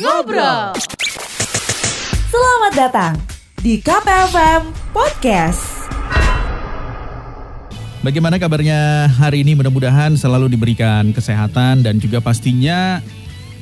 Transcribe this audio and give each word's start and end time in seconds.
Ngobrol. 0.00 0.72
Selamat 2.32 2.72
datang 2.72 3.14
di 3.60 3.84
KPFM 3.84 4.72
Podcast. 4.96 5.60
Bagaimana 8.00 8.40
kabarnya 8.40 9.12
hari 9.12 9.44
ini? 9.44 9.52
Mudah-mudahan 9.52 10.16
selalu 10.16 10.56
diberikan 10.56 11.12
kesehatan 11.12 11.84
dan 11.84 12.00
juga 12.00 12.24
pastinya 12.24 13.04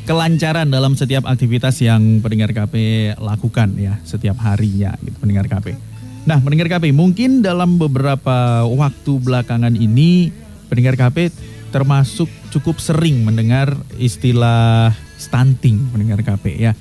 kelancaran 0.07 0.71
dalam 0.71 0.95
setiap 0.95 1.27
aktivitas 1.27 1.83
yang 1.83 2.23
pendengar 2.23 2.55
KP 2.55 3.19
lakukan 3.19 3.75
ya 3.75 3.99
setiap 4.07 4.39
harinya 4.39 4.95
gitu 5.03 5.19
pendengar 5.19 5.51
KP. 5.51 5.75
Nah, 6.23 6.39
pendengar 6.39 6.71
KP 6.71 6.95
mungkin 6.95 7.43
dalam 7.43 7.83
beberapa 7.83 8.63
waktu 8.63 9.11
belakangan 9.27 9.75
ini 9.75 10.31
pendengar 10.71 10.95
KP 10.95 11.35
termasuk 11.75 12.31
cukup 12.55 12.79
sering 12.79 13.27
mendengar 13.27 13.75
istilah 13.99 14.95
stunting 15.19 15.91
pendengar 15.91 16.23
KP 16.23 16.57
ya. 16.57 16.73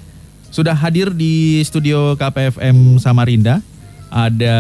Sudah 0.54 0.78
hadir 0.78 1.12
di 1.12 1.60
studio 1.68 2.16
KPFM 2.16 3.02
Samarinda 3.04 3.60
ada 4.08 4.58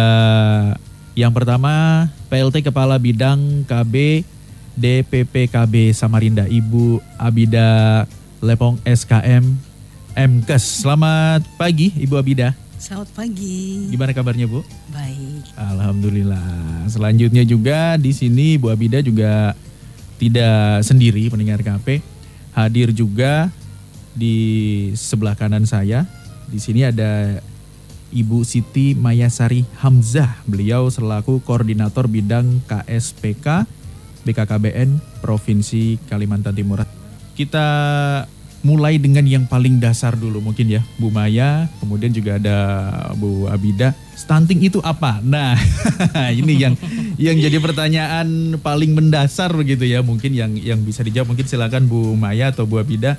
yang 1.15 1.31
pertama 1.31 2.05
PLT 2.27 2.67
Kepala 2.67 2.99
Bidang 2.99 3.63
KB 3.63 4.25
DPPKB 4.77 5.95
Samarinda 5.95 6.45
Ibu 6.45 6.99
Abida 7.17 8.03
Lepong 8.43 8.77
SKM 8.85 9.41
MKes. 10.13 10.85
Selamat 10.85 11.41
pagi 11.57 11.93
Ibu 11.97 12.13
Abida. 12.17 12.53
Selamat 12.77 13.09
pagi. 13.17 13.89
Gimana 13.89 14.13
kabarnya 14.13 14.45
Bu? 14.45 14.61
Baik. 14.93 15.49
Alhamdulillah. 15.57 16.85
Selanjutnya 16.85 17.41
juga 17.41 17.97
di 17.97 18.13
sini 18.13 18.61
Bu 18.61 18.69
Abida 18.69 19.01
juga 19.01 19.57
tidak 20.21 20.85
sendiri 20.85 21.25
pendengar 21.33 21.65
KP. 21.65 22.05
Hadir 22.53 22.93
juga 22.93 23.49
di 24.17 24.37
sebelah 24.97 25.37
kanan 25.37 25.69
saya. 25.69 26.09
Di 26.49 26.57
sini 26.57 26.81
ada 26.81 27.37
Ibu 28.09 28.41
Siti 28.41 28.97
Mayasari 28.97 29.61
Hamzah. 29.77 30.41
Beliau 30.49 30.89
selaku 30.89 31.45
koordinator 31.45 32.09
bidang 32.09 32.65
KSPK 32.65 33.69
BKKBN 34.25 35.21
Provinsi 35.21 36.01
Kalimantan 36.09 36.57
Timur. 36.57 36.83
Kita 37.37 37.67
mulai 38.65 38.97
dengan 38.97 39.23
yang 39.23 39.45
paling 39.45 39.77
dasar 39.77 40.17
dulu 40.17 40.41
mungkin 40.41 40.65
ya 40.67 40.81
Bu 40.97 41.13
Maya, 41.13 41.69
kemudian 41.77 42.09
juga 42.09 42.41
ada 42.41 42.57
Bu 43.15 43.45
Abida. 43.47 43.93
Stunting 44.17 44.65
itu 44.65 44.81
apa? 44.81 45.21
Nah, 45.21 45.53
ini 46.41 46.57
yang 46.57 46.73
yang 47.21 47.37
jadi 47.37 47.61
pertanyaan 47.61 48.57
paling 48.59 48.97
mendasar 48.97 49.53
begitu 49.53 49.85
ya, 49.85 50.01
mungkin 50.01 50.33
yang 50.33 50.57
yang 50.57 50.81
bisa 50.81 51.05
dijawab 51.05 51.37
mungkin 51.37 51.45
silakan 51.45 51.85
Bu 51.85 52.17
Maya 52.17 52.49
atau 52.49 52.65
Bu 52.65 52.81
Abida 52.81 53.15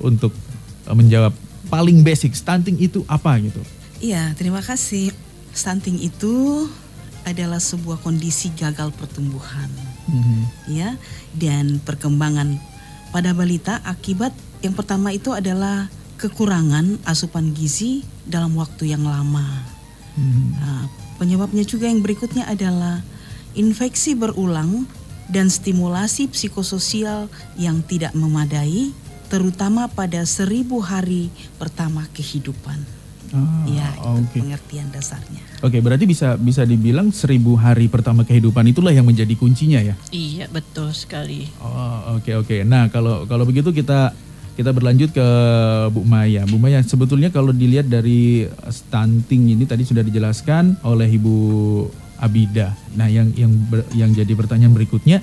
untuk 0.00 0.32
eh, 0.88 0.96
menjawab 0.96 1.32
paling 1.68 2.02
basic 2.02 2.34
stunting 2.34 2.80
itu 2.80 3.06
apa 3.06 3.38
gitu. 3.38 3.60
Iya, 4.00 4.32
terima 4.34 4.64
kasih. 4.64 5.12
Stunting 5.52 6.00
itu 6.00 6.66
adalah 7.22 7.60
sebuah 7.60 8.00
kondisi 8.00 8.48
gagal 8.56 8.96
pertumbuhan, 8.96 9.68
ya, 10.64 10.96
dan 11.36 11.76
perkembangan 11.84 12.56
pada 13.12 13.36
balita 13.36 13.76
akibat 13.84 14.32
yang 14.64 14.72
pertama 14.72 15.12
itu 15.12 15.36
adalah 15.36 15.92
kekurangan 16.20 17.00
asupan 17.08 17.52
gizi 17.56 18.04
dalam 18.24 18.56
waktu 18.56 18.92
yang 18.92 19.04
lama. 19.04 19.44
Nah, 20.60 20.84
penyebabnya 21.16 21.64
juga 21.64 21.88
yang 21.88 22.04
berikutnya 22.04 22.44
adalah 22.44 23.00
infeksi 23.56 24.12
berulang 24.12 24.84
dan 25.32 25.48
stimulasi 25.48 26.28
psikososial 26.28 27.32
yang 27.56 27.80
tidak 27.86 28.12
memadai, 28.12 28.92
terutama 29.30 29.86
pada 29.86 30.26
seribu 30.26 30.82
hari 30.82 31.30
pertama 31.56 32.04
kehidupan. 32.10 32.82
Ah, 33.30 33.62
ya, 33.70 33.86
itu 33.94 34.26
oke. 34.26 34.38
pengertian 34.42 34.90
dasarnya. 34.90 35.38
Oke, 35.62 35.78
berarti 35.78 36.02
bisa 36.02 36.34
bisa 36.34 36.66
dibilang 36.66 37.14
seribu 37.14 37.54
hari 37.54 37.86
pertama 37.86 38.26
kehidupan 38.26 38.66
itulah 38.66 38.90
yang 38.90 39.06
menjadi 39.06 39.30
kuncinya 39.38 39.78
ya. 39.78 39.94
Iya 40.10 40.50
betul 40.50 40.90
sekali. 40.90 41.46
Oh, 41.62 42.18
oke 42.18 42.42
oke. 42.42 42.66
Nah, 42.66 42.90
kalau 42.90 43.30
kalau 43.30 43.46
begitu 43.46 43.70
kita 43.70 44.10
kita 44.58 44.74
berlanjut 44.74 45.14
ke 45.14 45.26
Bu 45.94 46.02
Maya. 46.02 46.42
Bu 46.42 46.58
Maya, 46.58 46.82
sebetulnya 46.82 47.30
kalau 47.30 47.54
dilihat 47.54 47.86
dari 47.86 48.50
stunting 48.66 49.54
ini 49.54 49.62
tadi 49.62 49.86
sudah 49.86 50.02
dijelaskan 50.02 50.82
oleh 50.82 51.06
Ibu 51.06 51.36
Abida. 52.18 52.74
Nah, 52.98 53.06
yang 53.06 53.30
yang 53.38 53.54
ber- 53.70 53.86
yang 53.94 54.10
jadi 54.10 54.34
pertanyaan 54.34 54.74
berikutnya, 54.74 55.22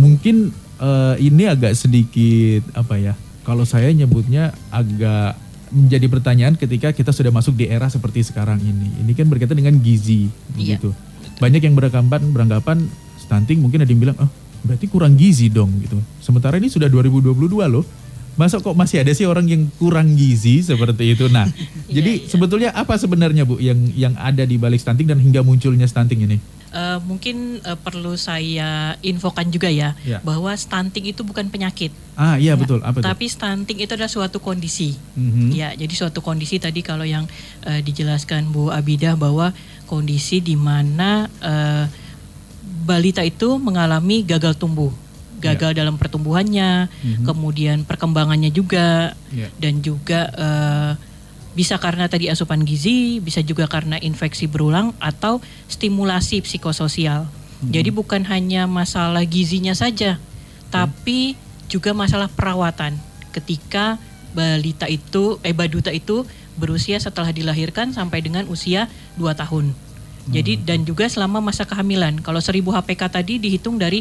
mungkin 0.00 0.48
eh, 0.80 1.14
ini 1.20 1.44
agak 1.44 1.76
sedikit 1.76 2.72
apa 2.72 2.96
ya? 2.96 3.14
Kalau 3.44 3.68
saya 3.68 3.92
nyebutnya 3.92 4.56
agak 4.72 5.36
menjadi 5.74 6.06
pertanyaan 6.06 6.54
ketika 6.54 6.94
kita 6.94 7.10
sudah 7.10 7.34
masuk 7.34 7.58
di 7.58 7.68
era 7.68 7.90
seperti 7.90 8.24
sekarang 8.24 8.62
ini. 8.62 9.04
Ini 9.04 9.12
kan 9.12 9.26
berkaitan 9.26 9.58
dengan 9.58 9.76
gizi, 9.82 10.30
Iya, 10.56 10.78
begitu. 10.80 10.90
Banyak 11.42 11.60
yang 11.66 11.74
beranggapan 11.74 12.22
beranggapan 12.30 12.78
stunting 13.18 13.58
mungkin 13.58 13.82
ada 13.82 13.90
yang 13.90 14.00
bilang, 14.00 14.16
oh 14.22 14.30
berarti 14.64 14.86
kurang 14.88 15.18
gizi 15.18 15.52
dong 15.52 15.76
gitu. 15.84 16.00
Sementara 16.24 16.56
ini 16.56 16.72
sudah 16.72 16.88
2022 16.88 17.34
loh. 17.68 17.84
Masa 18.34 18.58
kok 18.58 18.74
masih 18.74 18.98
ada 18.98 19.14
sih 19.14 19.30
orang 19.30 19.46
yang 19.46 19.70
kurang 19.78 20.18
gizi 20.18 20.58
seperti 20.58 21.14
itu? 21.14 21.30
Nah, 21.30 21.46
jadi 21.96 22.18
iya. 22.18 22.26
sebetulnya 22.26 22.74
apa 22.74 22.98
sebenarnya 22.98 23.46
Bu 23.46 23.62
yang 23.62 23.78
yang 23.94 24.18
ada 24.18 24.42
di 24.42 24.58
balik 24.58 24.82
stunting 24.82 25.06
dan 25.06 25.22
hingga 25.22 25.46
munculnya 25.46 25.86
stunting 25.86 26.26
ini? 26.26 26.42
Eh, 26.74 26.98
mungkin 27.06 27.62
eh, 27.62 27.78
perlu 27.78 28.18
saya 28.18 28.98
infokan 28.98 29.46
juga 29.46 29.70
ya 29.70 29.94
Ya. 30.02 30.18
bahwa 30.20 30.50
stunting 30.50 31.06
itu 31.06 31.22
bukan 31.22 31.46
penyakit. 31.46 31.94
Ah 32.18 32.34
iya 32.34 32.54
Ya, 32.54 32.58
betul, 32.58 32.82
apa 32.82 32.98
itu? 32.98 33.06
Tapi 33.06 33.24
stunting 33.30 33.78
itu 33.78 33.94
adalah 33.94 34.10
suatu 34.10 34.42
kondisi. 34.42 34.98
Mhm. 35.14 35.54
Ya, 35.54 35.70
jadi 35.70 35.94
suatu 35.94 36.18
kondisi 36.18 36.58
tadi 36.58 36.82
kalau 36.82 37.06
yang 37.06 37.30
eh, 37.62 37.78
dijelaskan 37.78 38.50
Bu 38.50 38.74
Abidah 38.74 39.14
bahwa 39.14 39.54
kondisi 39.86 40.42
di 40.42 40.58
mana 40.58 41.30
eh, 41.38 41.86
balita 42.82 43.22
itu 43.22 43.54
mengalami 43.56 44.26
gagal 44.26 44.58
tumbuh, 44.58 44.90
gagal 45.38 45.78
dalam 45.78 45.94
pertumbuhannya, 45.94 46.90
Mhm. 46.90 47.22
kemudian 47.22 47.78
perkembangannya 47.86 48.50
juga, 48.50 49.14
Ya. 49.30 49.46
dan 49.62 49.78
juga 49.78 50.26
eh, 50.34 50.92
bisa 51.54 51.78
karena 51.78 52.10
tadi 52.10 52.26
asupan 52.26 52.66
gizi, 52.66 53.22
bisa 53.22 53.38
juga 53.40 53.70
karena 53.70 53.96
infeksi 54.02 54.50
berulang 54.50 54.90
atau 54.98 55.38
stimulasi 55.70 56.42
psikososial. 56.42 57.30
Jadi 57.64 57.88
bukan 57.88 58.28
hanya 58.28 58.68
masalah 58.68 59.24
gizinya 59.24 59.72
saja, 59.72 60.20
tapi 60.68 61.32
juga 61.72 61.96
masalah 61.96 62.28
perawatan. 62.28 62.92
Ketika 63.32 63.96
balita 64.36 64.84
itu, 64.84 65.40
eh 65.40 65.56
baduta 65.56 65.88
itu 65.88 66.28
berusia 66.60 67.00
setelah 67.00 67.32
dilahirkan 67.32 67.96
sampai 67.96 68.20
dengan 68.20 68.44
usia 68.52 68.92
2 69.16 69.32
tahun. 69.32 69.72
Jadi 70.24 70.56
dan 70.64 70.88
juga 70.88 71.04
selama 71.04 71.40
masa 71.40 71.68
kehamilan. 71.68 72.16
Kalau 72.24 72.40
1000 72.40 72.64
HPK 72.64 73.02
tadi 73.12 73.34
dihitung 73.36 73.76
dari 73.76 74.00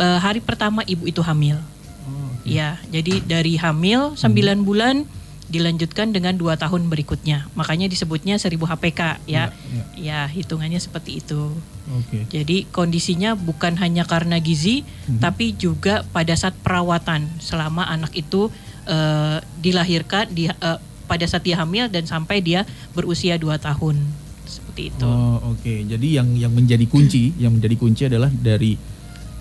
eh, 0.00 0.18
hari 0.20 0.40
pertama 0.40 0.80
ibu 0.88 1.04
itu 1.04 1.20
hamil. 1.20 1.60
Oh, 2.08 2.32
oke. 2.32 2.48
Ya, 2.48 2.80
jadi 2.88 3.20
dari 3.20 3.60
hamil 3.60 4.16
9 4.16 4.64
bulan 4.64 5.04
dilanjutkan 5.48 6.12
dengan 6.12 6.36
dua 6.36 6.60
tahun 6.60 6.92
berikutnya. 6.92 7.48
Makanya 7.56 7.88
disebutnya 7.88 8.36
1000 8.36 8.68
HPK 8.68 9.00
ya. 9.24 9.48
Ya, 9.96 10.28
hitungannya 10.28 10.76
seperti 10.76 11.24
itu. 11.24 11.56
Oke. 11.88 12.28
Jadi 12.28 12.68
kondisinya 12.68 13.32
bukan 13.32 13.80
hanya 13.80 14.04
karena 14.04 14.36
gizi, 14.38 14.84
Mhm. 15.08 15.24
tapi 15.24 15.56
juga 15.56 16.04
pada 16.12 16.36
saat 16.36 16.52
perawatan 16.60 17.26
selama 17.40 17.88
anak 17.88 18.12
itu 18.14 18.52
eh, 18.88 19.38
dilahirkan 19.60 20.32
di 20.32 20.48
eh, 20.48 20.78
pada 21.04 21.24
saat 21.28 21.44
dia 21.44 21.60
hamil 21.60 21.92
dan 21.92 22.08
sampai 22.08 22.40
dia 22.40 22.64
berusia 22.92 23.36
2 23.36 23.56
tahun. 23.56 24.00
Seperti 24.48 24.92
itu. 24.92 25.04
Oh, 25.04 25.52
oke. 25.52 25.74
Jadi 25.84 26.16
yang 26.16 26.32
yang 26.32 26.52
menjadi 26.52 26.88
kunci, 26.88 27.36
yang 27.36 27.52
menjadi 27.52 27.76
kunci 27.76 28.08
adalah 28.08 28.32
dari 28.32 28.76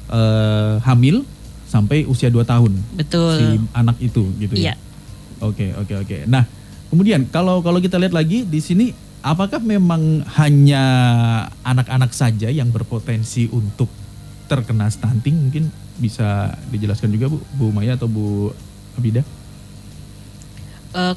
eh, 0.07 0.75
hamil 0.83 1.23
sampai 1.67 2.07
usia 2.07 2.31
2 2.31 2.47
tahun 2.47 2.79
Betul. 2.95 3.35
si 3.35 3.45
anak 3.71 3.99
itu 3.99 4.23
gitu 4.39 4.55
ya. 4.55 4.71
Iya. 4.71 4.73
Oke, 5.41 5.73
oke, 5.77 5.93
oke. 6.01 6.17
Nah, 6.25 6.43
kemudian 6.89 7.29
kalau 7.29 7.61
kalau 7.61 7.77
kita 7.77 8.01
lihat 8.01 8.13
lagi 8.13 8.41
di 8.47 8.59
sini 8.61 8.89
apakah 9.21 9.59
memang 9.61 10.23
hanya 10.39 10.83
anak-anak 11.61 12.11
saja 12.13 12.47
yang 12.47 12.71
berpotensi 12.71 13.49
untuk 13.51 13.89
terkena 14.47 14.87
stunting? 14.87 15.35
Mungkin 15.49 15.69
bisa 15.97 16.55
dijelaskan 16.69 17.11
juga 17.13 17.27
Bu, 17.27 17.37
Bu 17.57 17.65
Maya 17.73 17.97
atau 17.97 18.07
Bu 18.09 18.53
Abida? 18.97 19.21
Eh, 20.95 21.15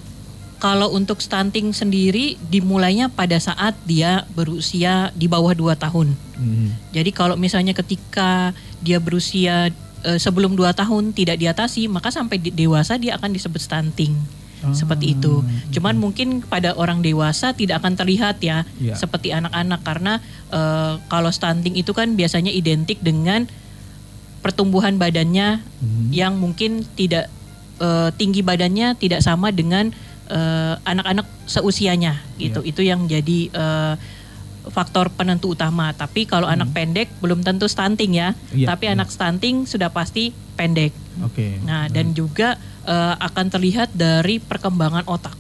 kalau 0.61 0.93
untuk 0.93 1.25
stunting 1.25 1.73
sendiri 1.73 2.37
dimulainya 2.53 3.09
pada 3.09 3.41
saat 3.41 3.73
dia 3.89 4.29
berusia 4.37 5.09
di 5.17 5.25
bawah 5.25 5.57
2 5.57 5.73
tahun. 5.73 6.13
Mhm. 6.37 6.93
Jadi 6.93 7.11
kalau 7.17 7.41
misalnya 7.41 7.73
ketika 7.73 8.53
dia 8.85 9.01
berusia 9.01 9.73
sebelum 10.17 10.57
2 10.57 10.73
tahun 10.73 11.13
tidak 11.13 11.37
diatasi, 11.37 11.85
maka 11.87 12.09
sampai 12.09 12.41
dewasa 12.41 12.97
dia 12.97 13.17
akan 13.17 13.31
disebut 13.31 13.61
stunting. 13.61 14.17
Ah, 14.61 14.77
Seperti 14.77 15.17
itu. 15.17 15.41
Cuman 15.73 15.97
mungkin 15.97 16.45
pada 16.45 16.77
orang 16.77 17.01
dewasa 17.01 17.53
tidak 17.53 17.81
akan 17.81 17.97
terlihat 17.97 18.41
ya 18.41 18.69
Iya. 18.77 18.93
seperti 18.93 19.33
anak-anak 19.33 19.81
karena 19.81 20.21
eh, 20.49 20.95
kalau 21.09 21.29
stunting 21.29 21.77
itu 21.77 21.93
kan 21.93 22.13
biasanya 22.13 22.53
identik 22.53 23.01
dengan 23.01 23.49
pertumbuhan 24.41 24.97
badannya 24.97 25.61
Mhm. 25.81 26.13
yang 26.13 26.37
mungkin 26.37 26.85
tidak 26.93 27.29
eh, 27.81 28.13
tinggi 28.21 28.45
badannya 28.45 28.93
tidak 29.01 29.25
sama 29.25 29.49
dengan 29.49 29.89
eh, 30.29 30.75
anak-anak 30.85 31.25
seusianya 31.45 32.21
gitu. 32.37 32.61
Itu 32.61 32.85
yang 32.85 33.09
jadi 33.09 33.49
eh, 33.49 33.95
faktor 34.69 35.09
penentu 35.09 35.57
utama. 35.57 35.97
Tapi 35.97 36.29
kalau 36.29 36.45
anak 36.45 36.77
pendek 36.77 37.09
belum 37.25 37.41
tentu 37.41 37.65
stunting 37.65 38.21
ya. 38.21 38.37
Iya, 38.53 38.77
Tapi 38.77 38.91
iya. 38.91 38.95
anak 38.99 39.09
stunting 39.09 39.65
sudah 39.65 39.89
pasti 39.89 40.37
pendek. 40.61 40.93
Oke. 41.25 41.57
Nah, 41.65 41.89
dan 41.89 42.13
juga 42.13 42.61
eh, 42.85 43.15
akan 43.17 43.47
terlihat 43.49 43.97
dari 43.97 44.37
perkembangan 44.37 45.09
otak. 45.09 45.37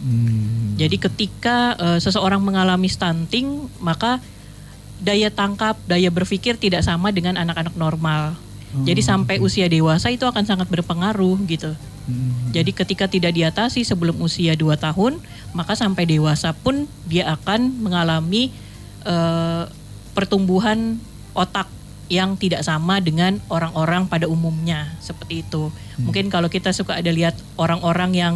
Hmm. 0.00 0.76
Jadi 0.80 0.96
ketika 0.96 1.76
eh, 1.76 1.98
seseorang 2.00 2.40
mengalami 2.40 2.88
stunting, 2.88 3.68
maka 3.84 4.20
daya 5.04 5.28
tangkap, 5.28 5.76
daya 5.84 6.08
berpikir 6.08 6.56
tidak 6.56 6.80
sama 6.80 7.12
dengan 7.12 7.36
anak-anak 7.36 7.76
normal. 7.76 8.36
Jadi 8.74 9.06
Oh, 9.06 9.06
sampai 9.06 9.36
usia 9.38 9.70
dewasa 9.70 10.10
itu 10.10 10.26
akan 10.26 10.42
sangat 10.42 10.66
berpengaruh 10.66 11.38
gitu. 11.46 11.78
Hmm. 12.04 12.52
Jadi 12.52 12.70
ketika 12.70 13.08
tidak 13.08 13.32
diatasi 13.32 13.80
sebelum 13.80 14.20
usia 14.20 14.52
2 14.52 14.76
tahun, 14.76 15.16
maka 15.52 15.72
sampai 15.72 16.04
dewasa 16.04 16.52
pun 16.52 16.84
dia 17.08 17.32
akan 17.32 17.80
mengalami 17.80 18.52
eh, 19.02 19.64
pertumbuhan 20.12 21.00
otak 21.32 21.66
yang 22.06 22.36
tidak 22.36 22.60
sama 22.60 23.00
dengan 23.00 23.40
orang-orang 23.48 24.04
pada 24.04 24.28
umumnya 24.28 24.92
seperti 25.00 25.40
itu. 25.42 25.72
Hmm. 25.72 26.08
Mungkin 26.08 26.28
kalau 26.28 26.52
kita 26.52 26.70
suka 26.70 27.00
ada 27.00 27.08
lihat 27.08 27.32
orang-orang 27.56 28.12
yang 28.12 28.34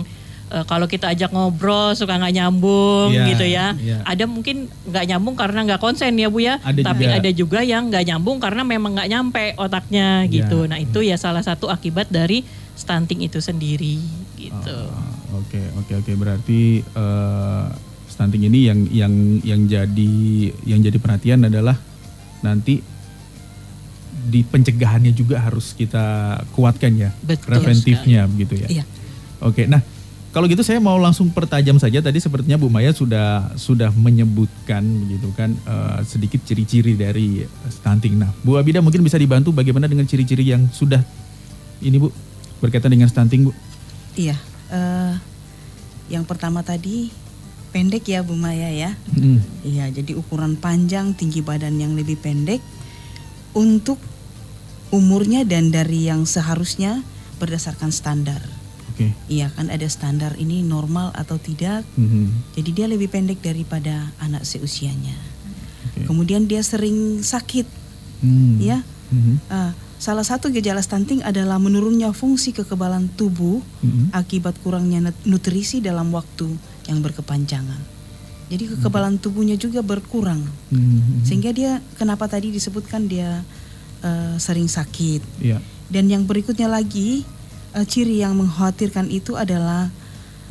eh, 0.49 0.65
kalau 0.65 0.89
kita 0.89 1.13
ajak 1.13 1.29
ngobrol 1.31 1.93
suka 1.93 2.17
nggak 2.17 2.35
nyambung 2.35 3.13
Iya, 3.13 3.25
gitu 3.29 3.45
ya. 3.45 3.67
iya. 3.77 4.01
Ada 4.09 4.25
mungkin 4.25 4.73
nggak 4.89 5.05
nyambung 5.13 5.37
karena 5.37 5.61
nggak 5.69 5.81
konsen 5.85 6.17
ya 6.17 6.33
bu 6.33 6.41
ya. 6.41 6.57
Ada 6.65 6.81
Tapi 6.81 7.05
juga. 7.05 7.17
ada 7.21 7.31
juga 7.31 7.61
yang 7.61 7.93
nggak 7.93 8.05
nyambung 8.09 8.41
karena 8.41 8.63
memang 8.65 8.97
nggak 8.97 9.11
nyampe 9.13 9.45
otaknya 9.61 10.25
Iya, 10.25 10.33
gitu. 10.33 10.65
Nah 10.65 10.81
itu 10.81 11.05
ya 11.05 11.21
salah 11.21 11.45
satu 11.45 11.69
akibat 11.69 12.09
dari 12.09 12.43
stunting 12.79 13.27
itu 13.27 13.43
sendiri 13.43 13.99
gitu. 14.39 14.79
Ah, 14.95 15.19
Oke 15.43 15.61
oke 15.77 15.93
oke 15.99 16.13
berarti 16.17 16.81
eh, 16.81 17.67
stunting 18.09 18.49
ini 18.49 18.59
yang 18.71 18.81
yang 18.89 19.15
yang 19.45 19.61
jadi 19.69 20.15
yang 20.65 20.81
jadi 20.81 20.97
perhatian 20.97 21.45
adalah 21.45 21.77
nanti 22.41 22.81
di 24.29 24.41
pencegahannya 24.45 25.13
juga 25.13 25.41
harus 25.41 25.73
kita 25.73 26.37
kuatkan 26.53 26.93
ya 26.97 27.11
Betul 27.21 27.55
preventifnya 27.55 28.25
begitu 28.31 28.63
ya. 28.63 28.69
Iya. 28.81 28.85
Oke 29.45 29.69
nah 29.69 29.83
kalau 30.29 30.45
gitu 30.45 30.61
saya 30.61 30.77
mau 30.79 30.97
langsung 31.01 31.33
pertajam 31.33 31.81
saja 31.81 32.05
tadi 32.05 32.21
sepertinya 32.21 32.61
Bu 32.61 32.69
Maya 32.69 32.93
sudah 32.93 33.53
sudah 33.57 33.89
menyebutkan 33.97 34.85
begitu 35.05 35.29
kan 35.37 35.53
eh, 35.53 35.99
sedikit 36.09 36.41
ciri-ciri 36.45 36.97
dari 36.97 37.45
stunting. 37.69 38.17
Nah 38.17 38.31
Bu 38.41 38.57
Abida 38.57 38.81
mungkin 38.81 39.05
bisa 39.05 39.21
dibantu 39.21 39.53
bagaimana 39.53 39.85
dengan 39.89 40.09
ciri-ciri 40.09 40.45
yang 40.47 40.69
sudah 40.73 41.05
ini 41.85 42.01
Bu 42.01 42.09
berkaitan 42.59 42.91
dengan 42.93 43.09
stunting 43.09 43.49
Bu. 43.49 43.53
Iya. 44.19 44.37
eh, 44.69 45.15
yang 46.09 46.25
pertama 46.25 46.61
tadi 46.61 47.09
pendek 47.71 48.09
ya 48.09 48.25
Bu 48.25 48.37
Maya 48.37 48.69
ya. 48.73 48.97
Hmm. 49.13 49.41
Iya, 49.61 49.93
jadi 49.93 50.17
ukuran 50.17 50.57
panjang, 50.57 51.13
tinggi 51.13 51.45
badan 51.45 51.77
yang 51.77 51.93
lebih 51.97 52.17
pendek 52.17 52.61
untuk 53.53 54.01
umurnya 54.89 55.45
dan 55.45 55.69
dari 55.69 56.09
yang 56.09 56.25
seharusnya 56.25 57.05
berdasarkan 57.37 57.93
standar. 57.93 58.41
Oke. 58.93 59.13
Iya 59.29 59.53
kan 59.55 59.69
ada 59.71 59.85
standar 59.87 60.35
ini 60.41 60.65
normal 60.65 61.13
atau 61.15 61.37
tidak. 61.39 61.85
Mhm. 61.95 62.57
Jadi 62.57 62.71
dia 62.73 62.87
lebih 62.89 63.13
pendek 63.13 63.39
daripada 63.45 64.11
anak 64.19 64.43
seusianya. 64.43 65.15
Oke. 65.93 66.09
Kemudian 66.09 66.49
dia 66.49 66.65
sering 66.65 67.21
sakit, 67.23 67.69
Hmm. 68.25 68.59
ya. 68.59 68.83
Mhm. 69.13 69.35
Ah, 69.47 69.71
salah 69.99 70.23
satu 70.23 70.49
gejala 70.49 70.79
stunting 70.79 71.21
adalah 71.21 71.59
menurunnya 71.59 72.15
fungsi 72.15 72.55
kekebalan 72.55 73.11
tubuh 73.13 73.59
Mhm. 73.83 74.15
akibat 74.15 74.55
kurangnya 74.63 75.11
nut- 75.11 75.25
nutrisi 75.27 75.79
dalam 75.79 76.09
waktu 76.11 76.47
yang 76.87 77.03
berkepanjangan. 77.03 77.99
Jadi 78.49 78.65
kekebalan 78.73 79.21
tubuhnya 79.21 79.61
juga 79.61 79.85
berkurang, 79.85 80.41
Mhm. 80.73 81.27
sehingga 81.29 81.53
dia 81.53 81.85
kenapa 81.95 82.25
tadi 82.27 82.49
disebutkan 82.49 83.05
dia 83.05 83.43
eh, 83.99 84.39
sering 84.39 84.71
sakit. 84.71 85.43
Iya. 85.43 85.59
Dan 85.91 86.07
yang 86.07 86.23
berikutnya 86.23 86.71
lagi 86.71 87.27
eh, 87.75 87.83
ciri 87.85 88.23
yang 88.23 88.39
mengkhawatirkan 88.39 89.11
itu 89.11 89.35
adalah 89.35 89.91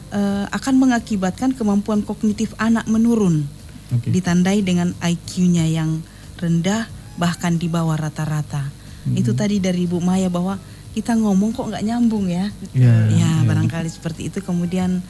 eh, 0.08 0.46
akan 0.52 0.76
mengakibatkan 0.78 1.52
kemampuan 1.52 2.00
kognitif 2.00 2.52
anak 2.56 2.88
menurun, 2.88 3.48
Oke. 3.92 4.08
ditandai 4.08 4.64
dengan 4.64 4.92
IQ-nya 5.00 5.64
yang 5.64 6.00
rendah 6.36 6.88
bahkan 7.16 7.56
di 7.56 7.68
bawah 7.68 7.96
rata-rata. 7.96 8.68
Itu 9.16 9.32
tadi 9.38 9.62
dari 9.62 9.86
Bu 9.86 10.02
Maya 10.02 10.28
bahwa 10.28 10.58
kita 10.98 11.14
ngomong 11.14 11.54
kok 11.54 11.70
nggak 11.70 11.86
nyambung 11.86 12.26
ya. 12.26 12.50
Iya, 12.74 13.14
ya 13.14 13.30
iya. 13.30 13.32
barangkali 13.46 13.86
seperti 13.86 14.34
itu. 14.34 14.42
Kemudian 14.42 15.06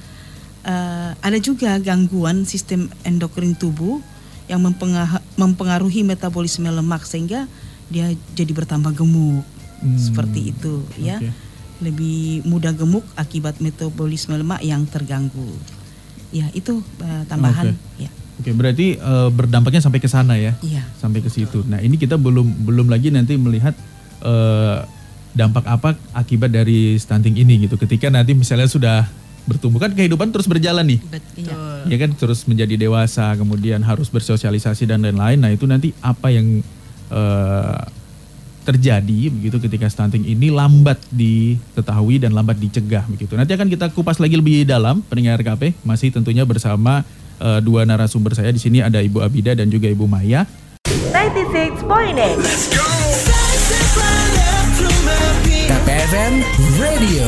eh, 0.67 1.11
ada 1.15 1.37
juga 1.39 1.79
gangguan 1.79 2.43
sistem 2.43 2.91
endokrin 3.07 3.55
tubuh 3.55 4.03
yang 4.51 4.63
mempengaruhi, 5.35 6.07
metabolisme 6.07 6.67
lemak 6.67 7.03
sehingga 7.03 7.47
dia 7.87 8.11
jadi 8.35 8.51
bertambah 8.51 8.95
gemuk. 8.95 9.47
Hmm. 9.79 9.95
Seperti 9.95 10.51
itu 10.51 10.83
ya. 10.99 11.23
Oke. 11.23 11.31
Lebih 11.77 12.43
mudah 12.49 12.73
gemuk 12.73 13.05
akibat 13.15 13.61
metabolisme 13.63 14.35
lemak 14.35 14.59
yang 14.65 14.83
terganggu. 14.89 15.55
Ya, 16.35 16.51
itu 16.51 16.83
eh, 16.99 17.23
tambahan 17.31 17.71
Oke. 17.71 18.03
ya. 18.03 18.11
Oke, 18.37 18.53
berarti 18.53 18.97
eh, 18.97 19.29
berdampaknya 19.33 19.81
sampai 19.81 19.99
ke 20.01 20.09
sana 20.09 20.37
ya. 20.37 20.53
Iya. 20.61 20.85
Sampai 21.01 21.25
ke 21.25 21.29
situ. 21.29 21.65
Nah, 21.65 21.81
ini 21.81 21.97
kita 21.97 22.15
belum 22.21 22.65
belum 22.65 22.87
lagi 22.87 23.09
nanti 23.09 23.33
melihat 23.35 23.73
eh, 24.21 24.77
dampak 25.33 25.65
apa 25.65 25.97
akibat 26.13 26.53
dari 26.53 26.97
stunting 27.01 27.37
ini 27.37 27.65
gitu. 27.65 27.77
Ketika 27.77 28.13
nanti 28.13 28.37
misalnya 28.37 28.69
sudah 28.69 29.05
bertumbuh 29.47 29.79
kan 29.79 29.95
kehidupan 29.95 30.29
terus 30.29 30.45
berjalan 30.45 30.85
nih. 30.85 30.99
Betul. 31.07 31.87
Ya 31.87 31.97
kan 31.97 32.11
terus 32.13 32.45
menjadi 32.45 32.77
dewasa, 32.77 33.33
kemudian 33.39 33.81
harus 33.81 34.11
bersosialisasi 34.13 34.85
dan 34.85 35.01
lain-lain. 35.01 35.39
Nah, 35.41 35.49
itu 35.49 35.65
nanti 35.65 35.95
apa 36.05 36.29
yang 36.29 36.61
eh, 37.09 37.81
terjadi 38.67 39.31
begitu 39.31 39.63
ketika 39.63 39.87
stunting 39.87 40.27
ini 40.27 40.51
lambat 40.51 40.99
diketahui 41.07 42.19
dan 42.19 42.35
lambat 42.35 42.59
dicegah 42.59 43.07
begitu. 43.07 43.39
Nanti 43.39 43.55
akan 43.55 43.71
kita 43.71 43.87
kupas 43.95 44.19
lagi 44.19 44.35
lebih 44.35 44.67
dalam 44.67 44.99
pendengar 45.07 45.39
KP 45.39 45.71
masih 45.87 46.11
tentunya 46.11 46.43
bersama 46.43 47.07
eh, 47.41 47.59
dua 47.61 47.85
narasumber 47.85 48.33
saya 48.33 48.53
di 48.53 48.61
sini 48.61 48.81
ada 48.81 49.01
Ibu 49.01 49.21
Abida 49.21 49.53
dan 49.57 49.69
juga 49.69 49.87
Ibu 49.89 50.05
Maya. 50.09 50.45
96.8 50.87 51.83
KPFM 55.67 56.33
Radio. 56.79 57.27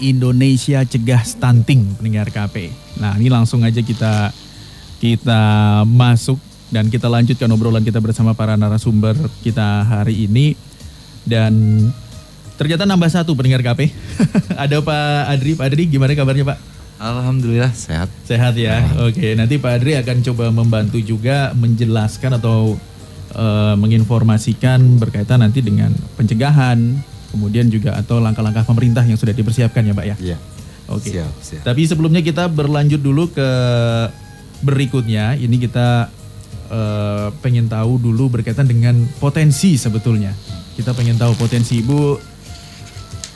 Indonesia 0.00 0.80
Cegah 0.82 1.22
Stunting 1.22 2.00
pendengar 2.00 2.32
KP. 2.32 2.72
Nah, 2.98 3.20
ini 3.20 3.28
langsung 3.28 3.60
aja 3.62 3.84
kita 3.84 4.32
kita 5.00 5.40
masuk 5.84 6.40
dan 6.72 6.88
kita 6.88 7.06
lanjutkan 7.08 7.52
obrolan 7.52 7.84
kita 7.84 8.00
bersama 8.00 8.32
para 8.32 8.56
narasumber 8.56 9.12
kita 9.44 9.84
hari 9.84 10.24
ini 10.24 10.56
dan 11.28 11.52
ternyata 12.56 12.88
nambah 12.88 13.12
satu 13.12 13.36
pendengar 13.36 13.60
KP. 13.60 13.92
Ada 14.64 14.80
Pak 14.80 15.22
Adri, 15.36 15.52
Pak 15.56 15.66
Adri 15.68 15.84
gimana 15.84 16.16
kabarnya 16.16 16.48
Pak? 16.48 16.58
Alhamdulillah 17.00 17.72
sehat. 17.72 18.12
Sehat 18.28 18.52
ya. 18.60 18.84
Oke, 19.00 19.32
nanti 19.32 19.56
Pak 19.56 19.80
Adri 19.80 19.96
akan 19.96 20.20
coba 20.20 20.52
membantu 20.52 21.00
juga 21.00 21.56
menjelaskan 21.56 22.36
atau 22.36 22.76
eh, 23.32 23.74
menginformasikan 23.80 25.00
berkaitan 25.00 25.40
nanti 25.40 25.64
dengan 25.64 25.96
pencegahan, 26.20 26.76
kemudian 27.32 27.72
juga 27.72 27.96
atau 27.96 28.20
langkah-langkah 28.20 28.68
pemerintah 28.68 29.00
yang 29.00 29.16
sudah 29.16 29.32
dipersiapkan 29.32 29.80
ya 29.80 29.96
Pak 29.96 30.06
ya. 30.12 30.16
Iya. 30.20 30.38
Oke. 30.92 31.08
Siap, 31.08 31.32
siap. 31.40 31.62
Tapi 31.64 31.88
sebelumnya 31.88 32.20
kita 32.20 32.52
berlanjut 32.52 33.00
dulu 33.00 33.32
ke 33.32 33.48
berikutnya. 34.60 35.40
Ini 35.40 35.56
kita 35.56 36.12
eh, 36.68 37.28
pengen 37.40 37.64
tahu 37.72 37.96
dulu 37.96 38.36
berkaitan 38.36 38.68
dengan 38.68 39.08
potensi 39.16 39.80
sebetulnya. 39.80 40.36
Kita 40.76 40.92
pengen 40.92 41.16
tahu 41.16 41.32
potensi 41.32 41.80
Ibu 41.80 42.20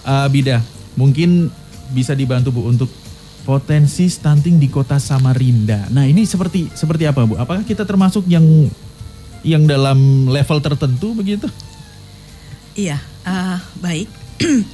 Abida. 0.05 0.61
Mungkin 1.01 1.49
bisa 1.97 2.13
dibantu 2.13 2.53
Bu 2.53 2.69
untuk 2.69 3.04
potensi 3.45 4.09
stunting 4.09 4.57
di 4.57 4.73
kota 4.73 4.97
Samarinda. 4.97 5.93
Nah 5.93 6.09
ini 6.09 6.25
seperti 6.25 6.73
seperti 6.73 7.05
apa 7.05 7.29
Bu? 7.29 7.37
Apakah 7.37 7.63
kita 7.63 7.85
termasuk 7.85 8.25
yang 8.25 8.45
yang 9.45 9.69
dalam 9.69 10.27
level 10.27 10.59
tertentu 10.65 11.13
begitu? 11.13 11.47
Iya, 12.75 12.99
ah, 13.23 13.61
baik. 13.79 14.09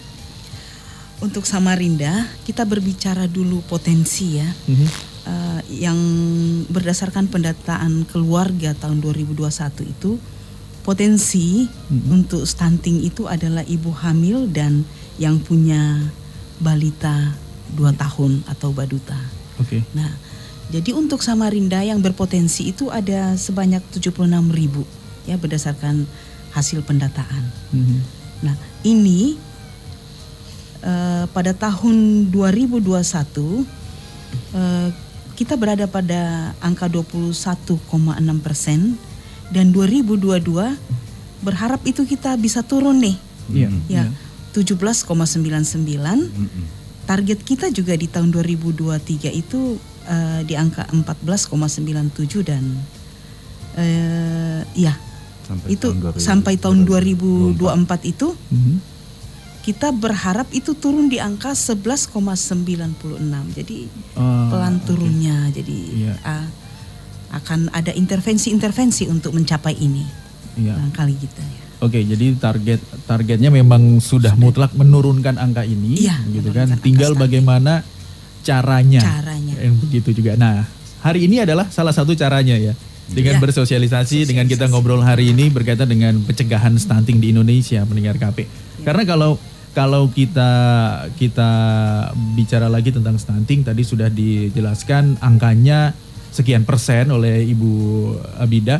Untuk 1.26 1.44
Samarinda, 1.44 2.30
kita 2.48 2.64
berbicara 2.64 3.28
dulu 3.28 3.60
potensi 3.66 4.40
ya. 4.40 4.48
Mhm. 4.48 4.86
Ah, 5.28 5.60
yang 5.68 5.98
berdasarkan 6.70 7.28
pendataan 7.28 8.08
keluarga 8.08 8.72
tahun 8.72 9.04
2021 9.04 9.84
itu 9.84 10.16
potensi 10.80 11.68
untuk 12.08 12.48
stunting 12.48 13.04
itu 13.04 13.28
adalah 13.28 13.60
ibu 13.68 13.92
hamil 13.92 14.48
dan 14.48 14.88
yang 15.20 15.36
punya 15.36 16.08
balita 16.56 17.36
2 17.74 17.94
tahun 17.94 18.42
atau 18.46 18.70
baduta. 18.74 19.18
Oke. 19.60 19.82
Nah, 19.92 20.10
jadi 20.70 20.94
untuk 20.94 21.20
Samarinda 21.20 21.82
yang 21.82 21.98
berpotensi 21.98 22.70
itu 22.70 22.88
ada 22.88 23.34
sebanyak 23.34 23.82
76 23.90 24.22
ribu 24.54 24.86
ya 25.26 25.36
berdasarkan 25.36 26.06
hasil 26.54 26.82
pendataan. 26.82 27.44
Mhm. 27.74 27.98
Nah, 28.46 28.54
ini 28.82 29.36
eh, 30.80 31.24
pada 31.28 31.52
tahun 31.52 32.26
2021 32.32 33.66
eh, 34.54 34.88
kita 35.36 35.56
berada 35.56 35.88
pada 35.88 36.52
angka 36.60 36.88
21,6 36.88 37.76
persen 38.44 38.96
dan 39.50 39.72
2022 39.72 40.76
berharap 41.40 41.80
itu 41.88 42.04
kita 42.04 42.36
bisa 42.36 42.60
turun 42.60 43.00
nih 43.00 43.16
Iya. 43.50 43.68
ya 43.88 44.04
17,99 44.54 46.30
target 47.10 47.42
kita 47.42 47.66
juga 47.74 47.98
di 47.98 48.06
tahun 48.06 48.30
2023 48.30 49.34
itu 49.34 49.74
eh, 50.06 50.40
di 50.46 50.54
angka 50.54 50.86
14,97 50.94 52.46
dan 52.46 52.62
eh, 53.74 54.62
ya 54.78 54.94
Sampai 55.42 55.74
itu 55.74 55.90
tahun 55.90 55.98
2000 56.14 56.22
sampai 56.22 56.54
tahun 56.54 56.78
2024 56.86 58.06
itu 58.06 58.28
Mhm. 58.54 58.74
kita 59.60 59.90
berharap 59.90 60.46
itu 60.54 60.72
turun 60.78 61.10
di 61.10 61.18
angka 61.18 61.52
11,96 61.52 63.50
jadi 63.58 63.78
Oh, 64.14 64.46
pelan 64.48 64.78
turunnya 64.86 65.50
jadi 65.50 65.78
Iya. 65.90 66.14
ah, 66.22 66.46
akan 67.30 67.70
ada 67.70 67.90
intervensi-intervensi 67.90 69.10
untuk 69.10 69.34
mencapai 69.34 69.74
ini 69.74 70.06
Iya. 70.54 70.78
barangkali 70.78 71.14
gitu 71.18 71.42
ya 71.42 71.66
Oke, 71.80 72.04
jadi 72.04 72.36
target 72.36 72.80
targetnya 73.08 73.48
memang 73.48 73.98
sudah 73.98 74.36
mutlak 74.36 74.76
menurunkan 74.76 75.40
angka 75.40 75.64
ini, 75.64 76.04
Iya, 76.04 76.20
gitu 76.28 76.52
kan. 76.52 76.76
Tinggal 76.78 77.16
stunting. 77.16 77.24
bagaimana 77.40 77.80
caranya. 78.40 79.00
Caranya. 79.00 79.54
Yang 79.56 79.74
begitu 79.88 80.20
juga. 80.20 80.36
Nah, 80.36 80.68
hari 81.00 81.24
ini 81.24 81.40
adalah 81.40 81.68
salah 81.68 81.92
satu 81.92 82.12
caranya 82.12 82.56
ya. 82.56 82.76
Dengan 83.10 83.40
Iya. 83.40 83.42
bersosialisasi, 83.42 84.28
dengan 84.28 84.46
kita 84.46 84.68
Sosialisasi. 84.68 84.72
ngobrol 84.76 85.02
hari 85.02 85.32
ini 85.32 85.50
berkaitan 85.50 85.88
dengan 85.88 86.20
pencegahan 86.22 86.76
stunting 86.76 87.18
di 87.18 87.32
Indonesia, 87.32 87.82
pendengar 87.82 88.20
KP. 88.20 88.44
Iya. 88.44 88.84
Karena 88.84 89.02
kalau 89.02 89.40
kalau 89.70 90.10
kita 90.10 90.50
kita 91.16 91.50
bicara 92.34 92.66
lagi 92.66 92.90
tentang 92.90 93.16
stunting 93.16 93.62
tadi 93.62 93.82
sudah 93.82 94.10
dijelaskan 94.10 95.18
angkanya 95.18 95.94
sekian 96.30 96.62
persen 96.62 97.10
oleh 97.10 97.42
Ibu 97.48 97.72
Abida. 98.36 98.78